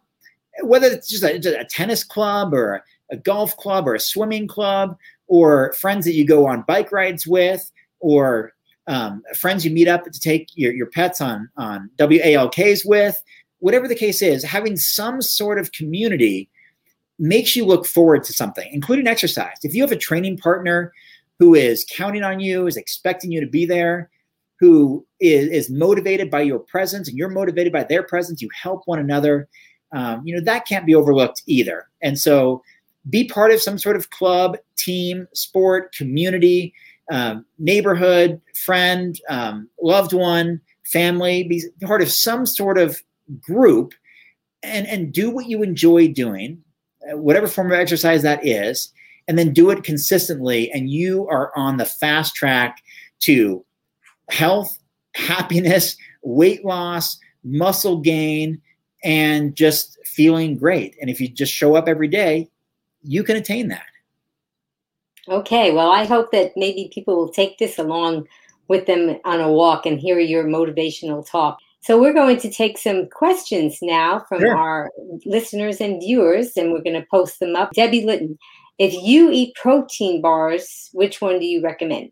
[0.62, 4.98] whether it's just a, a, tennis club or a golf club or a swimming club
[5.28, 8.54] or friends that you go on bike rides with or
[8.88, 13.22] um, friends you meet up to take your, your pets on on walks with
[13.66, 16.48] whatever the case is, having some sort of community
[17.18, 19.58] makes you look forward to something, including exercise.
[19.64, 20.94] If you have a training partner
[21.40, 24.12] who is counting on you, is expecting you to be there,
[24.60, 28.84] who is, is motivated by your presence and you're motivated by their presence, you help
[28.86, 29.48] one another.
[29.92, 31.88] Um, you know, that can't be overlooked either.
[32.04, 32.62] And so
[33.10, 36.72] be part of some sort of club, team, sport, community,
[37.12, 43.02] um, neighborhood, friend, um, loved one, family, be part of some sort of
[43.40, 43.94] group
[44.64, 46.62] and and do what you enjoy doing
[47.12, 48.92] uh, whatever form of exercise that is
[49.28, 52.82] and then do it consistently and you are on the fast track
[53.20, 53.64] to
[54.30, 54.78] health
[55.16, 58.62] happiness weight loss muscle gain
[59.04, 60.96] and just feeling great.
[61.00, 62.50] And if you just show up every day
[63.08, 63.86] you can attain that.
[65.28, 68.28] Okay well i hope that maybe people will take this along
[68.68, 72.80] with them on a walk and hear your motivational talk so we're going to take
[72.80, 74.58] some questions now from sure.
[74.58, 74.92] our
[75.24, 77.70] listeners and viewers, and we're going to post them up.
[77.74, 78.40] Debbie Litton,
[78.80, 82.12] if you eat protein bars, which one do you recommend?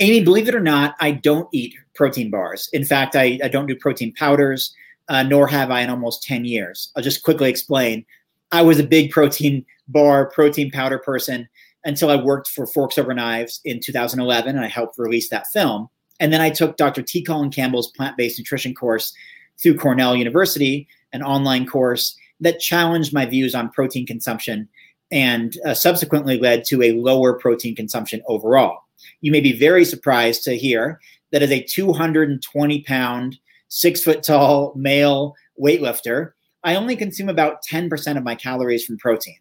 [0.00, 2.68] Amy, believe it or not, I don't eat protein bars.
[2.72, 4.74] In fact, I, I don't do protein powders,
[5.08, 6.90] uh, nor have I in almost 10 years.
[6.96, 8.04] I'll just quickly explain.
[8.50, 11.48] I was a big protein bar, protein powder person
[11.84, 15.88] until I worked for Forks Over Knives in 2011, and I helped release that film.
[16.20, 17.02] And then I took Dr.
[17.02, 17.24] T.
[17.24, 19.12] Colin Campbell's plant based nutrition course
[19.60, 24.68] through Cornell University, an online course that challenged my views on protein consumption
[25.10, 28.78] and uh, subsequently led to a lower protein consumption overall.
[29.22, 31.00] You may be very surprised to hear
[31.32, 38.16] that as a 220 pound, six foot tall male weightlifter, I only consume about 10%
[38.16, 39.38] of my calories from protein.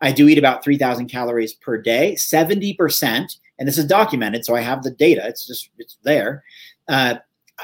[0.00, 2.14] I do eat about 3,000 calories per day.
[2.14, 5.26] 70%, and this is documented, so I have the data.
[5.26, 6.44] It's just it's there.
[6.88, 7.16] Uh,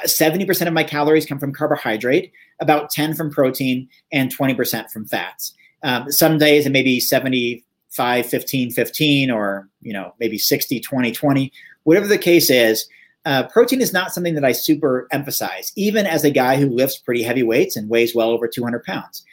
[0.04, 5.54] 70% of my calories come from carbohydrate, about 10 from protein, and 20% from fats.
[5.84, 11.12] Um, some days it may be 75, 15, 15, or you know maybe 60, 20,
[11.12, 11.52] 20.
[11.84, 12.88] Whatever the case is,
[13.24, 16.98] uh, protein is not something that I super emphasize, even as a guy who lifts
[16.98, 19.24] pretty heavy weights and weighs well over 200 pounds.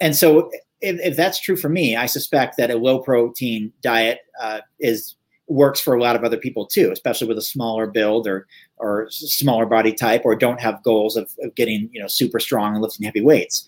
[0.00, 0.50] And so
[0.80, 5.14] if, if, that's true for me, I suspect that a low protein diet uh, is
[5.48, 8.46] works for a lot of other people too, especially with a smaller build or
[8.78, 12.74] or smaller body type, or don't have goals of, of getting you know super strong
[12.74, 13.66] and lifting heavy weights.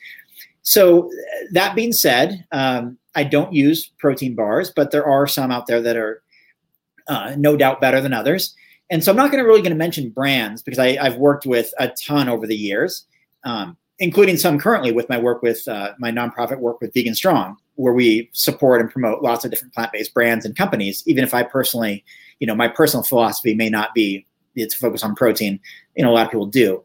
[0.63, 1.11] So
[1.53, 5.83] that being said, um, I don't use protein bars, but there are some out there
[5.83, 6.23] that are
[7.07, 8.55] uh, no doubt better than others.
[8.91, 11.45] And so I'm not going to really going to mention brands because I, have worked
[11.45, 13.05] with a ton over the years.
[13.45, 17.57] Um, including some currently with my work with uh, my nonprofit work with Vegan Strong,
[17.77, 21.03] where we support and promote lots of different plant-based brands and companies.
[21.07, 22.05] Even if I personally,
[22.39, 25.59] you know, my personal philosophy may not be to focus on protein,
[25.97, 26.83] you know, a lot of people do.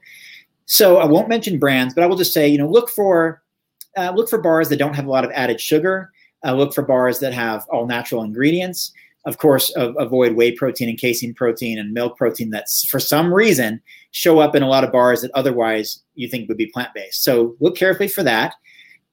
[0.65, 3.41] So I won't mention brands, but I will just say, you know, look for
[3.97, 6.11] uh, look for bars that don't have a lot of added sugar.
[6.45, 8.93] Uh, look for bars that have all natural ingredients.
[9.25, 13.81] of course, avoid whey protein and casein protein and milk protein that's for some reason
[14.11, 17.23] show up in a lot of bars that otherwise you think would be plant based.
[17.23, 18.55] So look carefully for that.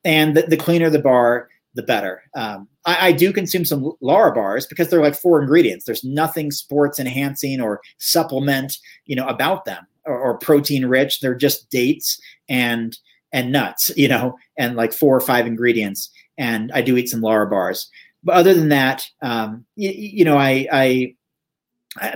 [0.04, 2.22] And the, the cleaner the bar, the better.
[2.34, 5.84] Um, I, I, do consume some Lara bars because they're like four ingredients.
[5.84, 11.20] There's nothing sports enhancing or supplement, you know, about them or, or protein rich.
[11.20, 12.18] They're just dates
[12.48, 12.98] and
[13.32, 16.10] and nuts, you know, and like four or five ingredients.
[16.38, 17.88] And I do eat some Lara bars,
[18.24, 21.14] but other than that, um, you, you know, I, I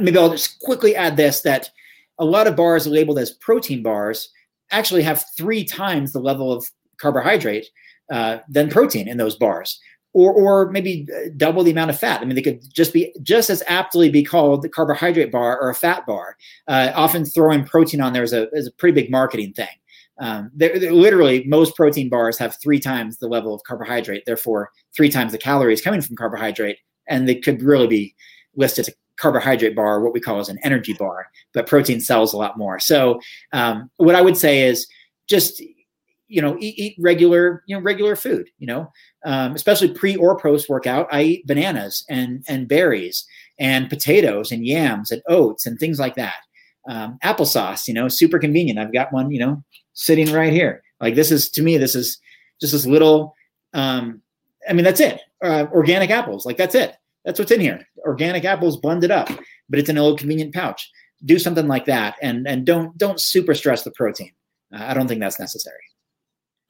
[0.01, 1.71] maybe I'll just quickly add this that
[2.19, 4.31] a lot of bars labeled as protein bars
[4.71, 6.67] actually have three times the level of
[6.99, 7.67] carbohydrate
[8.11, 9.81] uh, than protein in those bars,
[10.13, 12.21] or or maybe uh, double the amount of fat.
[12.21, 15.71] I mean, they could just be just as aptly be called the carbohydrate bar or
[15.71, 16.37] a fat bar.
[16.69, 19.69] Uh, often throwing protein on there is a is a pretty big marketing thing.
[20.21, 24.71] Um, they're, they're literally, most protein bars have three times the level of carbohydrate, therefore
[24.95, 26.77] three times the calories coming from carbohydrate,
[27.09, 28.15] and they could really be
[28.55, 32.35] listed as a carbohydrate bar, what we call as an energy bar, but protein sells
[32.35, 32.79] a lot more.
[32.79, 33.19] So
[33.55, 34.87] um, what I would say is
[35.27, 35.63] just
[36.31, 38.91] you know eat, eat, regular you know regular food you know
[39.25, 43.27] um, especially pre or post workout i eat bananas and and berries
[43.61, 46.39] and potatoes and yams and oats and things like that.
[46.89, 48.79] Um, applesauce you know super convenient.
[48.79, 49.63] I've got one you know
[49.93, 50.83] sitting right here.
[51.01, 52.19] Like this is to me this is
[52.61, 53.37] just this little
[53.75, 54.23] um,
[54.69, 55.21] i mean that's it.
[55.45, 56.97] Uh, organic apples like that's it.
[57.25, 57.87] That's what's in here.
[57.99, 59.29] Organic apples blended up
[59.69, 60.91] but it's in a little convenient pouch.
[61.25, 64.33] Do something like that and and don't don't super stress the protein.
[64.75, 65.90] Uh, i don't think that's necessary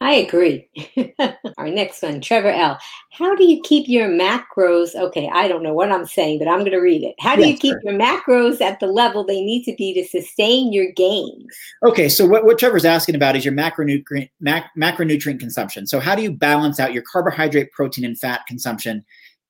[0.03, 0.67] I agree.
[1.59, 2.79] Our next one, Trevor L.
[3.13, 4.95] How do you keep your macros?
[4.95, 7.15] Okay, I don't know what I'm saying, but I'm going to read it.
[7.19, 10.09] How do yes, you keep your macros at the level they need to be to
[10.09, 11.55] sustain your gains?
[11.85, 15.87] Okay, so what, what Trevor's asking about is your macronutrient mac, macronutrient consumption.
[15.87, 19.05] So how do you balance out your carbohydrate, protein, and fat consumption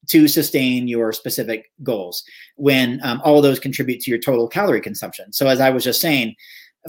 [0.09, 2.25] to sustain your specific goals
[2.57, 5.33] when um, all those contribute to your total calorie consumption?
[5.33, 6.35] So as I was just saying,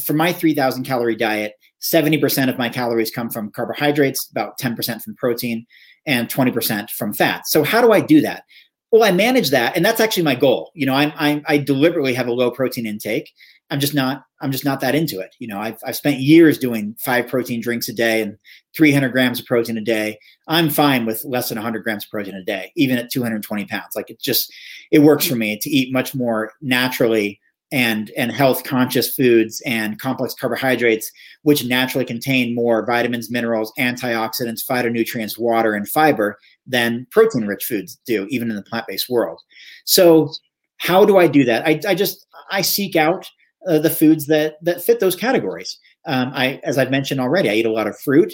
[0.04, 5.16] for my 3,000 calorie diet, 70% of my calories come from carbohydrates, about 10% from
[5.16, 5.66] protein,
[6.06, 7.48] and 20% from fat.
[7.48, 8.44] So how do I do that?
[8.92, 10.72] Well, I manage that, and that's actually my goal.
[10.76, 13.32] You know, I'm, I'm I deliberately have a low protein intake.
[13.70, 15.34] I'm just not I'm just not that into it.
[15.40, 18.38] You know, I've I've spent years doing five protein drinks a day and
[18.76, 20.20] 300 grams of protein a day.
[20.50, 23.96] I'm fine with less than 100 grams of protein a day, even at 220 pounds.
[23.96, 24.54] Like it just
[24.92, 27.40] it works for me to eat much more naturally
[27.72, 31.12] and and health conscious foods and complex carbohydrates
[31.44, 38.00] which naturally contain more vitamins minerals antioxidants phytonutrients water and fiber than protein rich foods
[38.06, 39.40] do even in the plant-based world.
[39.86, 40.32] So
[40.78, 41.66] how do i do that?
[41.66, 43.30] I, I just i seek out
[43.68, 45.78] uh, the foods that that fit those categories.
[46.06, 48.34] Um, i as i've mentioned already i eat a lot of fruit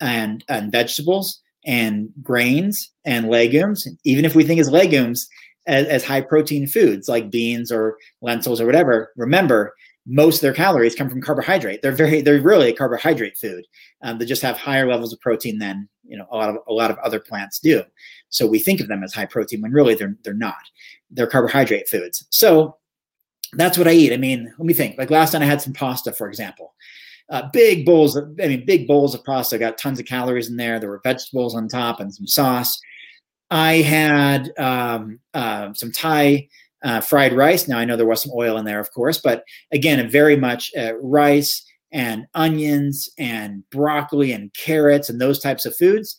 [0.00, 3.86] and and vegetables and grains and legumes.
[4.04, 5.28] Even if we think as legumes
[5.66, 9.74] as, as high protein foods like beans or lentils or whatever, remember
[10.06, 11.82] most of their calories come from carbohydrate.
[11.82, 13.64] They're very, they're really a carbohydrate food.
[14.02, 16.72] Um, they just have higher levels of protein than you know a lot of a
[16.72, 17.82] lot of other plants do.
[18.30, 20.62] So we think of them as high protein when really they're they're not.
[21.10, 22.26] They're carbohydrate foods.
[22.30, 22.76] So
[23.54, 24.12] that's what I eat.
[24.12, 24.96] I mean, let me think.
[24.98, 26.74] Like last night I had some pasta, for example.
[27.28, 29.58] Uh, big bowls of, I mean, big bowls of pasta.
[29.58, 30.80] Got tons of calories in there.
[30.80, 32.80] There were vegetables on top and some sauce.
[33.50, 36.48] I had um, uh, some Thai
[36.82, 37.68] uh, fried rice.
[37.68, 40.70] Now I know there was some oil in there, of course, but again, very much
[40.78, 46.16] uh, rice and onions and broccoli and carrots and those types of foods.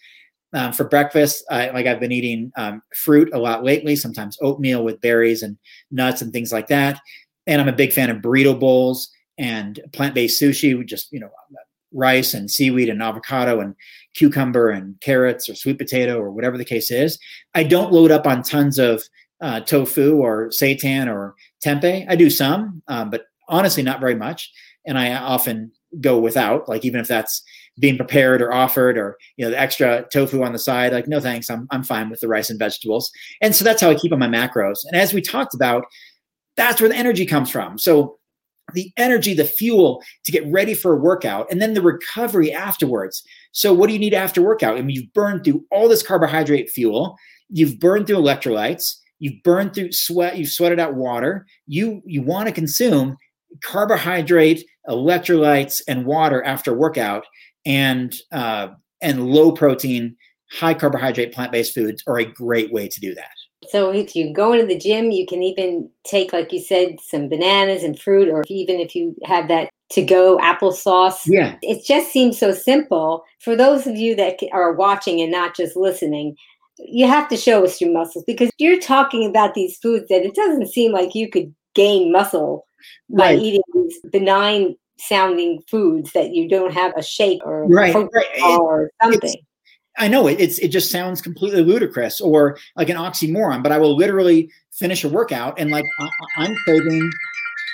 [0.53, 4.84] Um, for breakfast, I, like I've been eating um, fruit a lot lately, sometimes oatmeal
[4.84, 5.57] with berries and
[5.91, 6.99] nuts and things like that.
[7.47, 11.29] And I'm a big fan of burrito bowls and plant-based sushi, just you know,
[11.94, 13.76] rice and seaweed and avocado and
[14.14, 17.18] cucumber and carrots or sweet potato or whatever the case is.
[17.54, 19.04] I don't load up on tons of
[19.42, 22.06] uh, tofu or seitan or tempeh.
[22.08, 24.52] I do some, um, but honestly, not very much.
[24.86, 27.44] And I often go without, like even if that's
[27.80, 30.94] being prepared or offered, or you know the extra tofu on the side.
[30.94, 33.12] Like no thanks, I'm I'm fine with the rice and vegetables.
[33.42, 34.80] And so that's how I keep on my macros.
[34.86, 35.86] And as we talked about,
[36.58, 37.78] that's where the energy comes from.
[37.78, 38.18] So
[38.74, 43.24] the energy, the fuel to get ready for a workout, and then the recovery afterwards.
[43.51, 44.78] So, what do you need after workout?
[44.78, 47.17] I mean, you've burned through all this carbohydrate fuel,
[47.49, 51.45] you've burned through electrolytes, you've burned through sweat, you've sweated out water.
[51.67, 53.17] You you want to consume
[53.63, 57.26] carbohydrate, electrolytes, and water after workout,
[57.65, 58.69] and uh,
[59.01, 60.15] and low protein,
[60.51, 63.32] high carbohydrate plant based foods are a great way to do that.
[63.70, 67.30] So if you go into the gym, you can even take, like you said, some
[67.30, 71.20] bananas and fruit, or even if you have that to go applesauce.
[71.26, 71.57] Yeah.
[71.62, 73.24] It just seems so simple.
[73.39, 76.36] For those of you that are watching and not just listening,
[76.80, 80.34] you have to show us your muscles because you're talking about these foods that it
[80.34, 82.66] doesn't seem like you could gain muscle
[83.09, 83.39] by Right.
[83.39, 87.95] eating these benign sounding foods that you don't have a shake or Right.
[87.95, 89.36] Or something.
[89.98, 90.39] I know it.
[90.39, 93.64] It's it just sounds completely ludicrous or like an oxymoron.
[93.64, 97.10] But I will literally finish a workout and like I, I'm craving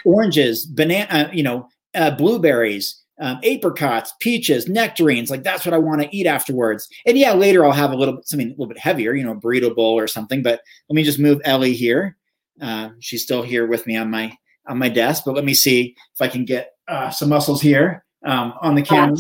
[0.06, 5.30] oranges, banana, uh, you know, uh, blueberries, um, apricots, peaches, nectarines.
[5.30, 6.88] Like that's what I want to eat afterwards.
[7.06, 9.74] And yeah, later I'll have a little something a little bit heavier, you know, burrito
[9.76, 10.42] bowl or something.
[10.42, 12.18] But let me just move Ellie here.
[12.62, 14.36] Uh, she's still here with me on my
[14.68, 15.24] on my desk.
[15.26, 18.82] But let me see if I can get uh, some muscles here um, on the
[18.82, 19.18] camera.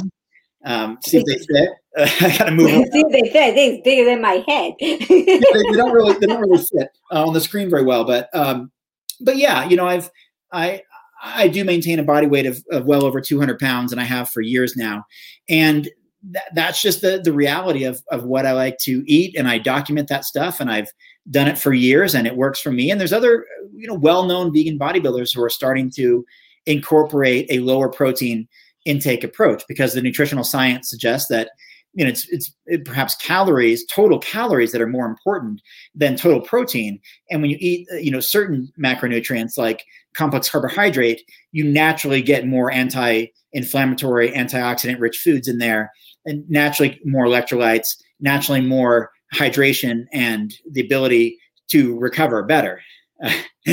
[0.65, 1.69] Um, see if they fit.
[2.21, 2.69] I gotta move.
[2.91, 3.53] See they say.
[3.53, 4.73] Things bigger than my head.
[4.79, 8.03] they, they don't really they don't really fit uh, on the screen very well.
[8.03, 8.71] But um,
[9.19, 10.11] but yeah, you know, I've
[10.51, 10.83] I
[11.23, 14.29] I do maintain a body weight of, of well over 200 pounds, and I have
[14.29, 15.05] for years now,
[15.49, 15.89] and
[16.31, 19.57] that, that's just the the reality of of what I like to eat, and I
[19.57, 20.91] document that stuff, and I've
[21.31, 22.91] done it for years, and it works for me.
[22.91, 23.43] And there's other
[23.73, 26.23] you know well known vegan bodybuilders who are starting to
[26.67, 28.47] incorporate a lower protein
[28.85, 31.49] intake approach because the nutritional science suggests that
[31.97, 35.61] you know it's it's it, perhaps calories total calories that are more important
[35.95, 36.99] than total protein.
[37.29, 39.83] And when you eat uh, you know certain macronutrients like
[40.15, 41.21] complex carbohydrate
[41.51, 45.91] you naturally get more anti-inflammatory antioxidant rich foods in there
[46.25, 47.87] and naturally more electrolytes
[48.19, 51.37] naturally more hydration and the ability
[51.69, 52.81] to recover better.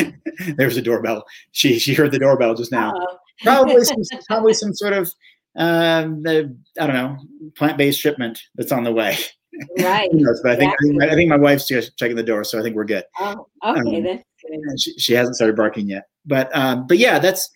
[0.56, 1.24] There's a doorbell.
[1.52, 2.92] She she heard the doorbell just now.
[3.42, 5.10] Probably some probably some sort of
[5.56, 7.16] um the, I don't know
[7.54, 9.16] plant-based shipment that's on the way.
[9.78, 10.10] right.
[10.12, 10.40] Knows?
[10.42, 12.62] But I think I think, I think my wife's just checking the door, so I
[12.62, 13.04] think we're good.
[13.20, 14.80] Oh, okay, Um, that's good.
[14.80, 16.08] She, she hasn't started barking yet.
[16.26, 17.48] But um, but yeah, that's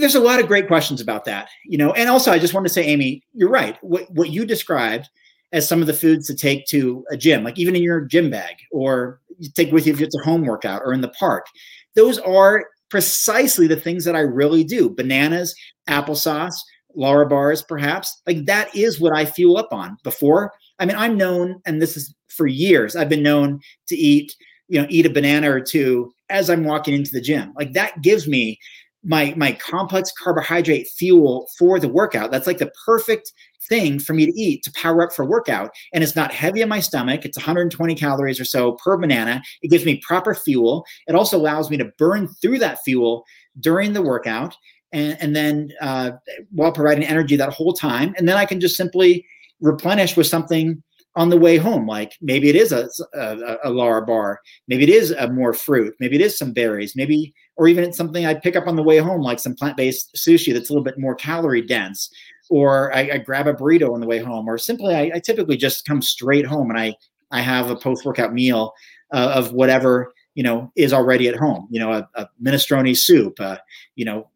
[0.00, 1.92] there's a lot of great questions about that, you know.
[1.92, 3.76] And also, I just want to say, Amy, you're right.
[3.82, 5.08] What what you described
[5.52, 8.30] as some of the foods to take to a gym, like even in your gym
[8.30, 11.46] bag, or you take with you if it's a home workout or in the park,
[11.94, 14.88] those are precisely the things that I really do.
[14.88, 15.54] Bananas,
[15.88, 16.54] applesauce,
[16.94, 18.20] Lara bars, perhaps.
[18.26, 19.96] Like that is what I fuel up on.
[20.02, 22.96] Before, I mean, I'm known, and this is for years.
[22.96, 24.34] I've been known to eat,
[24.68, 27.52] you know, eat a banana or two as I'm walking into the gym.
[27.56, 28.58] Like that gives me
[29.04, 32.30] my my complex carbohydrate fuel for the workout.
[32.30, 33.32] That's like the perfect
[33.68, 35.70] thing for me to eat to power up for workout.
[35.92, 37.24] And it's not heavy on my stomach.
[37.24, 39.42] It's 120 calories or so per banana.
[39.62, 40.84] It gives me proper fuel.
[41.06, 43.24] It also allows me to burn through that fuel
[43.60, 44.56] during the workout
[44.94, 46.12] and, and then uh,
[46.52, 48.14] while providing energy that whole time.
[48.16, 49.26] And then I can just simply
[49.60, 50.82] replenish with something
[51.16, 51.86] on the way home.
[51.86, 55.94] Like maybe it is a, a, a Lara bar, maybe it is a more fruit,
[56.00, 58.82] maybe it is some berries, maybe, or even it's something I pick up on the
[58.82, 62.10] way home, like some plant based sushi that's a little bit more calorie dense.
[62.50, 65.56] Or I, I grab a burrito on the way home, or simply I, I typically
[65.56, 66.94] just come straight home and I
[67.30, 68.74] I have a post workout meal
[69.12, 71.66] uh, of whatever you know is already at home.
[71.70, 73.56] You know, a, a minestrone soup, uh,
[73.96, 74.28] you know,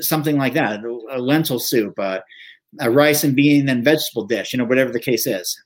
[0.00, 2.20] something like that, a lentil soup, uh,
[2.80, 5.60] a rice and bean and vegetable dish, you know, whatever the case is.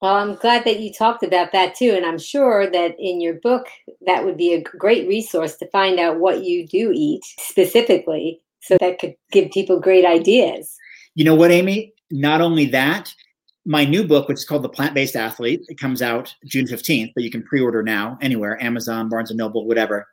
[0.00, 1.92] Well, I'm glad that you talked about that too.
[1.94, 3.66] And I'm sure that in your book,
[4.06, 8.40] that would be a great resource to find out what you do eat specifically.
[8.62, 10.74] So that could give people great ideas.
[11.14, 11.92] You know what, Amy?
[12.10, 13.12] Not only that,
[13.66, 17.12] my new book, which is called The Plant Based Athlete, it comes out June 15th,
[17.14, 20.06] but you can pre order now anywhere Amazon, Barnes and Noble, whatever.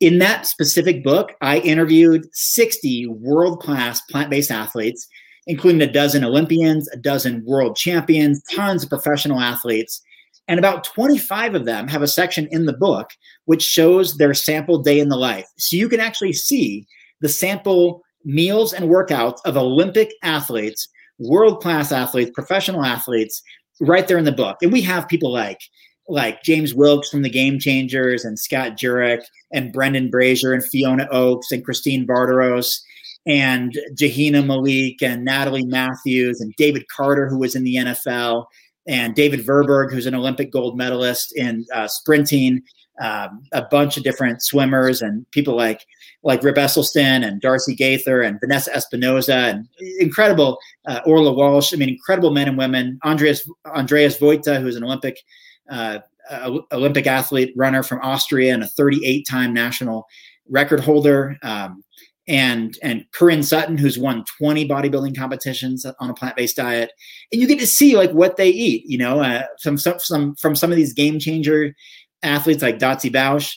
[0.00, 5.06] In that specific book, I interviewed 60 world class plant based athletes,
[5.46, 10.00] including a dozen Olympians, a dozen world champions, tons of professional athletes.
[10.46, 13.10] And about 25 of them have a section in the book
[13.46, 15.46] which shows their sample day in the life.
[15.58, 16.86] So you can actually see
[17.20, 20.88] the sample meals and workouts of Olympic athletes,
[21.18, 23.42] world class athletes, professional athletes
[23.80, 24.58] right there in the book.
[24.62, 25.60] And we have people like
[26.08, 31.06] like James Wilks from the Game Changers and Scott Jurek and Brendan Brazier and Fiona
[31.10, 32.80] Oakes and Christine Vardaros
[33.26, 38.46] and Jehina Malik and Natalie Matthews and David Carter, who was in the NFL,
[38.86, 42.62] and David Verburg, who's an Olympic gold medalist in uh, sprinting,
[43.00, 45.86] um, a bunch of different swimmers and people like
[46.24, 49.68] like Rip Esselstyn and Darcy Gaither and Vanessa Espinoza and
[50.00, 51.72] incredible uh, Orla Walsh.
[51.72, 52.98] I mean, incredible men and women.
[53.04, 55.22] Andreas Andreas Vojta, who's an Olympic
[55.70, 55.98] uh,
[56.30, 60.06] uh, Olympic athlete runner from Austria and a 38 time national
[60.48, 61.36] record holder.
[61.42, 61.82] Um,
[62.26, 66.92] and and Korin Sutton, who's won 20 bodybuilding competitions on a plant-based diet,
[67.32, 68.84] and you get to see like what they eat.
[68.86, 71.74] You know, uh, some some some from some of these game changer
[72.22, 73.54] athletes like Dotsie Bausch,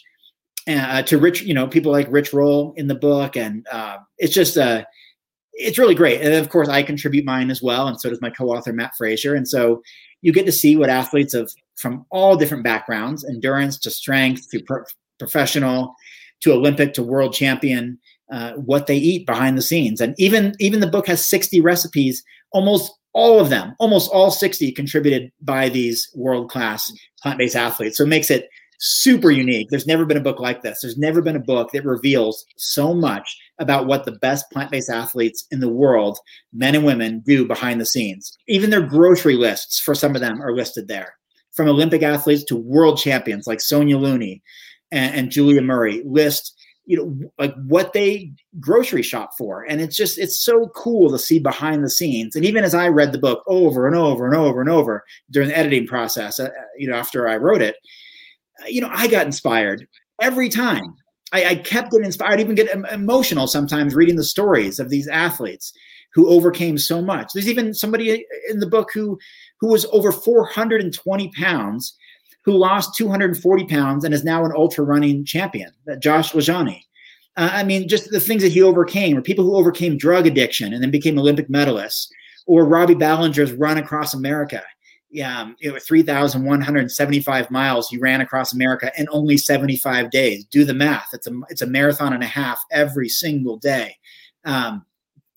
[0.67, 4.33] uh, to Rich, you know, people like Rich Roll in the book, and uh, it's
[4.33, 4.83] just uh,
[5.53, 6.21] it's really great.
[6.21, 9.35] And of course, I contribute mine as well, and so does my co-author Matt Frazier.
[9.35, 9.81] And so
[10.21, 11.51] you get to see what athletes of
[11.81, 14.83] from all different backgrounds, endurance to strength to pro-
[15.19, 15.95] professional
[16.41, 17.99] to Olympic to world champion,
[18.31, 19.99] uh, what they eat behind the scenes.
[20.01, 22.23] And even even the book has 60 recipes.
[22.53, 27.97] Almost all of them, almost all 60 contributed by these world class plant based athletes.
[27.97, 29.69] So it makes it super unique.
[29.69, 30.79] There's never been a book like this.
[30.81, 34.89] There's never been a book that reveals so much about what the best plant based
[34.89, 36.17] athletes in the world,
[36.51, 38.35] men and women, do behind the scenes.
[38.47, 41.13] Even their grocery lists for some of them are listed there.
[41.53, 44.41] From Olympic athletes to world champions like Sonya Looney
[44.91, 49.63] and, and Julia Murray list you know like what they grocery shop for.
[49.63, 52.35] And it's just it's so cool to see behind the scenes.
[52.35, 55.49] And even as i read the book over and over and over and over during
[55.49, 57.75] the editing process uh, you know after i wrote it
[58.67, 59.87] you know, I got inspired
[60.21, 60.95] every time.
[61.33, 65.71] I, I kept getting inspired, even get emotional sometimes reading the stories of these athletes
[66.13, 67.31] who overcame so much.
[67.33, 69.17] There's even somebody in the book who
[69.59, 71.95] who was over 420 pounds,
[72.43, 75.71] who lost 240 pounds and is now an ultra running champion.
[75.99, 76.83] Josh LaJaunie.
[77.37, 80.73] Uh, I mean, just the things that he overcame, or people who overcame drug addiction
[80.73, 82.07] and then became Olympic medalists,
[82.45, 84.63] or Robbie Balenger's run across America
[85.11, 90.45] yeah, um, it was 3,175 miles he ran across America in only 75 days.
[90.45, 91.09] Do the math.
[91.13, 93.97] It's a it's a marathon and a half every single day.
[94.45, 94.85] Um,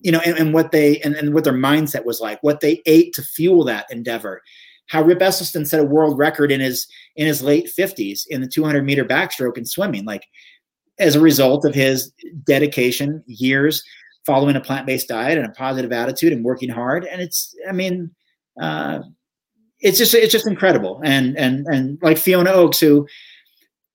[0.05, 2.83] you know, and, and what they and, and what their mindset was like, what they
[2.87, 4.43] ate to fuel that endeavor.
[4.89, 6.87] How Rip Esselstyn set a world record in his
[7.17, 10.27] in his late 50s in the 200 meter backstroke and swimming, like
[10.99, 12.13] as a result of his
[12.45, 13.83] dedication, years
[14.27, 17.07] following a plant based diet and a positive attitude and working hard.
[17.07, 18.11] And it's, I mean,
[18.61, 19.01] uh,
[19.81, 21.01] it's just it's just incredible.
[21.03, 23.09] And and and like Fiona Oakes, who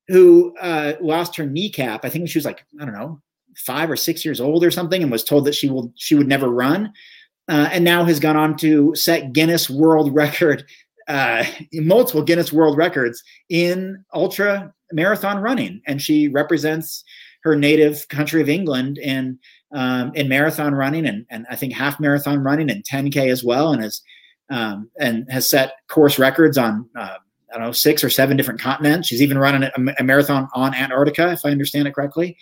[0.08, 3.22] who uh, lost her kneecap, I think she was like I don't know
[3.60, 6.28] five or six years old or something, and was told that she will she would
[6.28, 6.92] never run,
[7.48, 10.66] uh, and now has gone on to set Guinness World Record,
[11.08, 11.44] uh,
[11.74, 17.04] multiple Guinness World Records in ultra marathon running, and she represents
[17.44, 19.40] her native country of England in
[19.72, 23.72] um, in marathon running and and I think half marathon running and 10k as well,
[23.72, 24.02] and has
[24.50, 27.18] um, and has set course records on uh,
[27.52, 29.08] I don't know six or seven different continents.
[29.08, 32.38] She's even running a, a, marathon on Antarctica, if I understand it correctly.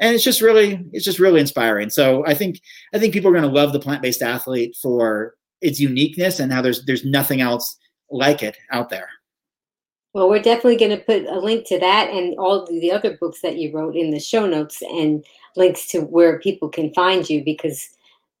[0.00, 1.90] And it's just really it's just really inspiring.
[1.90, 2.60] So I think
[2.94, 6.52] I think people are going to love the plant based athlete for its uniqueness and
[6.52, 7.76] how there's there's nothing else
[8.10, 9.08] like it out there.
[10.12, 13.42] Well, we're definitely going to put a link to that and all the other books
[13.42, 15.24] that you wrote in the show notes and
[15.54, 17.88] links to where people can find you because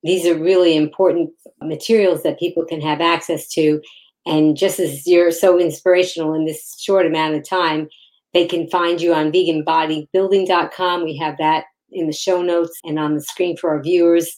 [0.02, 1.30] these are really important
[1.62, 3.80] materials that people can have access to.
[4.26, 7.88] And just as you're so inspirational in this short amount of time,
[8.32, 11.04] they can find you on veganbodybuilding.com.
[11.04, 14.36] We have that in the show notes and on the screen for our viewers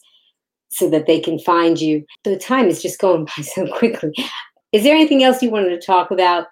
[0.70, 2.05] so that they can find you.
[2.24, 4.12] The time is just going by so quickly.
[4.72, 6.47] Is there anything else you wanted to talk about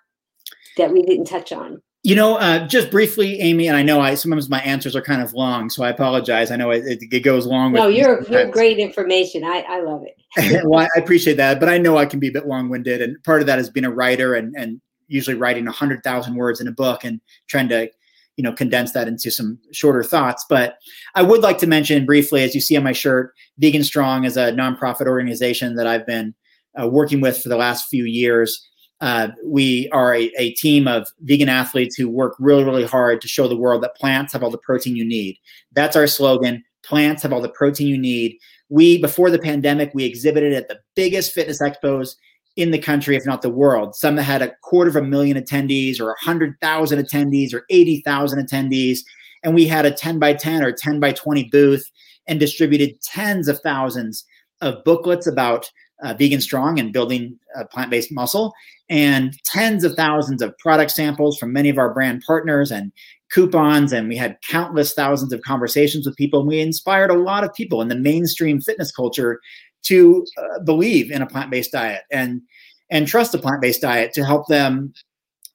[0.76, 1.80] that we didn't touch on?
[2.02, 5.20] You know, uh, just briefly, Amy, and I know I sometimes my answers are kind
[5.20, 6.50] of long, so I apologize.
[6.50, 7.74] I know it, it goes long.
[7.74, 9.44] No, you're you're great information.
[9.44, 10.64] I, I love it.
[10.66, 13.22] well, I appreciate that, but I know I can be a bit long winded, and
[13.24, 14.80] part of that is being a writer and and
[15.10, 17.90] usually writing a hundred thousand words in a book and trying to
[18.36, 20.44] you know condense that into some shorter thoughts.
[20.48, 20.78] But
[21.14, 24.36] I would like to mention briefly, as you see on my shirt, Vegan Strong is
[24.36, 26.34] a nonprofit organization that I've been
[26.80, 28.66] uh, working with for the last few years
[29.00, 33.28] uh, we are a, a, team of vegan athletes who work really, really hard to
[33.28, 35.38] show the world that plants have all the protein you need.
[35.72, 36.62] That's our slogan.
[36.84, 38.36] Plants have all the protein you need.
[38.68, 42.16] We, before the pandemic, we exhibited at the biggest fitness expos
[42.60, 43.94] in the country, if not the world.
[43.96, 49.00] Some that had a quarter of a million attendees, or 100,000 attendees, or 80,000 attendees.
[49.42, 51.90] And we had a 10 by 10 or 10 by 20 booth
[52.26, 54.24] and distributed tens of thousands
[54.60, 55.70] of booklets about
[56.02, 58.52] uh, Vegan Strong and building uh, plant based muscle,
[58.88, 62.92] and tens of thousands of product samples from many of our brand partners and
[63.30, 63.92] coupons.
[63.92, 66.40] And we had countless thousands of conversations with people.
[66.40, 69.40] And we inspired a lot of people in the mainstream fitness culture
[69.82, 72.42] to uh, believe in a plant based diet and
[72.90, 74.92] and trust a plant based diet to help them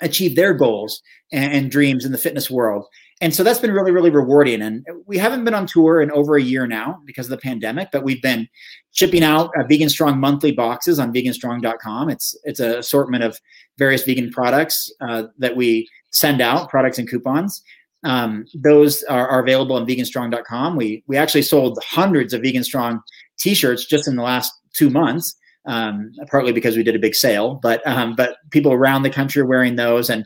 [0.02, 1.02] achieve their goals
[1.32, 2.86] and, and dreams in the fitness world.
[3.22, 4.62] And so that's been really really rewarding.
[4.62, 7.90] And we haven't been on tour in over a year now because of the pandemic
[7.92, 8.48] but we've been
[8.92, 13.40] shipping out uh, vegan strong monthly boxes on veganstrong.com it's it's an assortment of
[13.78, 17.62] various vegan products uh, that we send out products and coupons.
[18.04, 23.02] Um, those are, are, available on veganstrong.com we we actually sold hundreds of vegan strong
[23.40, 25.36] t-shirts just in the last two months
[25.68, 29.42] um, partly because we did a big sale but um, but people around the country
[29.42, 30.26] are wearing those and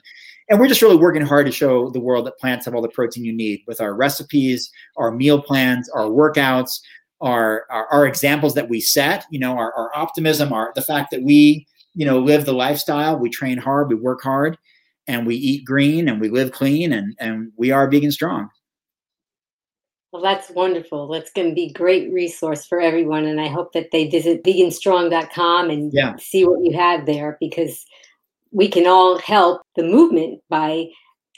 [0.50, 2.90] and we're just really working hard to show the world that plants have all the
[2.90, 6.80] protein you need with our recipes, our meal plans, our workouts,
[7.22, 11.12] our, our, our examples that we set, you know, our, our optimism, our the fact
[11.12, 14.58] that we, you know, live the lifestyle, we train hard, we work hard,
[15.08, 18.50] and we eat green and we live clean and and we are vegan strong.
[20.12, 21.08] Well, that's wonderful.
[21.08, 23.26] That's going to be a great resource for everyone.
[23.26, 26.16] And I hope that they visit veganstrong.com and yeah.
[26.18, 27.86] see what you have there because
[28.52, 30.88] we can all help the movement by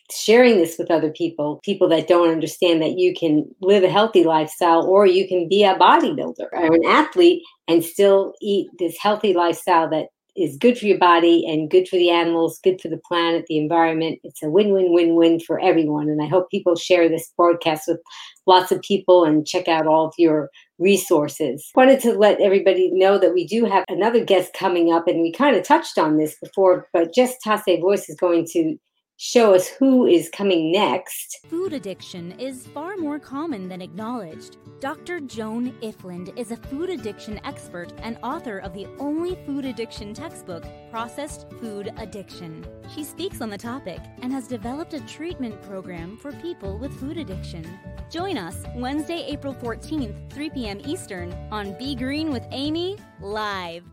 [0.09, 4.23] sharing this with other people, people that don't understand that you can live a healthy
[4.23, 9.33] lifestyle or you can be a bodybuilder or an athlete and still eat this healthy
[9.33, 13.01] lifestyle that is good for your body and good for the animals, good for the
[13.05, 14.19] planet, the environment.
[14.23, 16.09] It's a win win win win for everyone.
[16.09, 17.99] And I hope people share this broadcast with
[18.47, 20.49] lots of people and check out all of your
[20.79, 21.69] resources.
[21.75, 25.31] Wanted to let everybody know that we do have another guest coming up, and we
[25.31, 28.77] kind of touched on this before, but Jess Tasse Voice is going to
[29.21, 31.45] show us who is coming next.
[31.47, 34.57] Food addiction is far more common than acknowledged.
[34.79, 35.19] Dr.
[35.19, 40.65] Joan Ifland is a food addiction expert and author of the only food addiction textbook,
[40.89, 42.65] Processed Food Addiction.
[42.95, 47.17] She speaks on the topic and has developed a treatment program for people with food
[47.17, 47.77] addiction.
[48.09, 50.81] Join us Wednesday, April 14th, 3 p.m.
[50.83, 53.83] Eastern on Be Green with Amy live.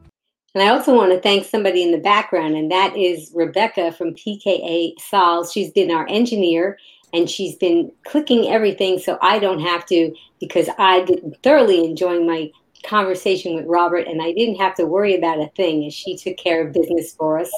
[0.54, 4.14] And I also want to thank somebody in the background, and that is Rebecca from
[4.14, 5.52] PKA Sols.
[5.52, 6.78] She's been our engineer
[7.12, 12.26] and she's been clicking everything so I don't have to because I've been thoroughly enjoying
[12.26, 12.50] my
[12.84, 16.36] conversation with Robert and I didn't have to worry about a thing as she took
[16.36, 17.50] care of business for us.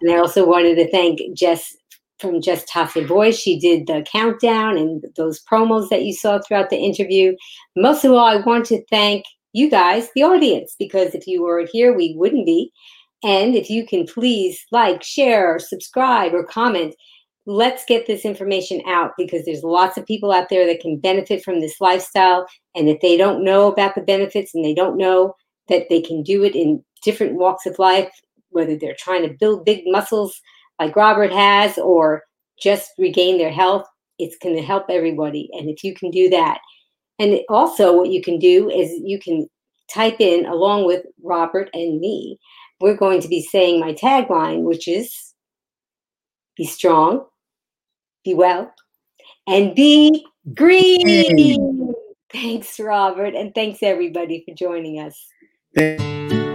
[0.00, 1.76] And I also wanted to thank Jess
[2.18, 3.38] from Jess Tasse Voice.
[3.38, 7.36] She did the countdown and those promos that you saw throughout the interview.
[7.76, 9.24] Most of all, I want to thank
[9.58, 12.72] you guys, the audience, because if you weren't here, we wouldn't be.
[13.24, 16.94] And if you can please like, share, subscribe, or comment,
[17.46, 21.42] let's get this information out because there's lots of people out there that can benefit
[21.42, 22.46] from this lifestyle.
[22.74, 25.34] And if they don't know about the benefits and they don't know
[25.68, 28.10] that they can do it in different walks of life,
[28.50, 30.40] whether they're trying to build big muscles
[30.78, 32.22] like Robert has or
[32.60, 33.86] just regain their health,
[34.18, 35.48] it's going to help everybody.
[35.52, 36.58] And if you can do that,
[37.18, 39.48] and also, what you can do is you can
[39.92, 42.38] type in, along with Robert and me,
[42.80, 45.34] we're going to be saying my tagline, which is
[46.56, 47.24] be strong,
[48.24, 48.72] be well,
[49.46, 51.94] and be green.
[52.30, 53.34] Thanks, Robert.
[53.34, 56.47] And thanks, everybody, for joining us.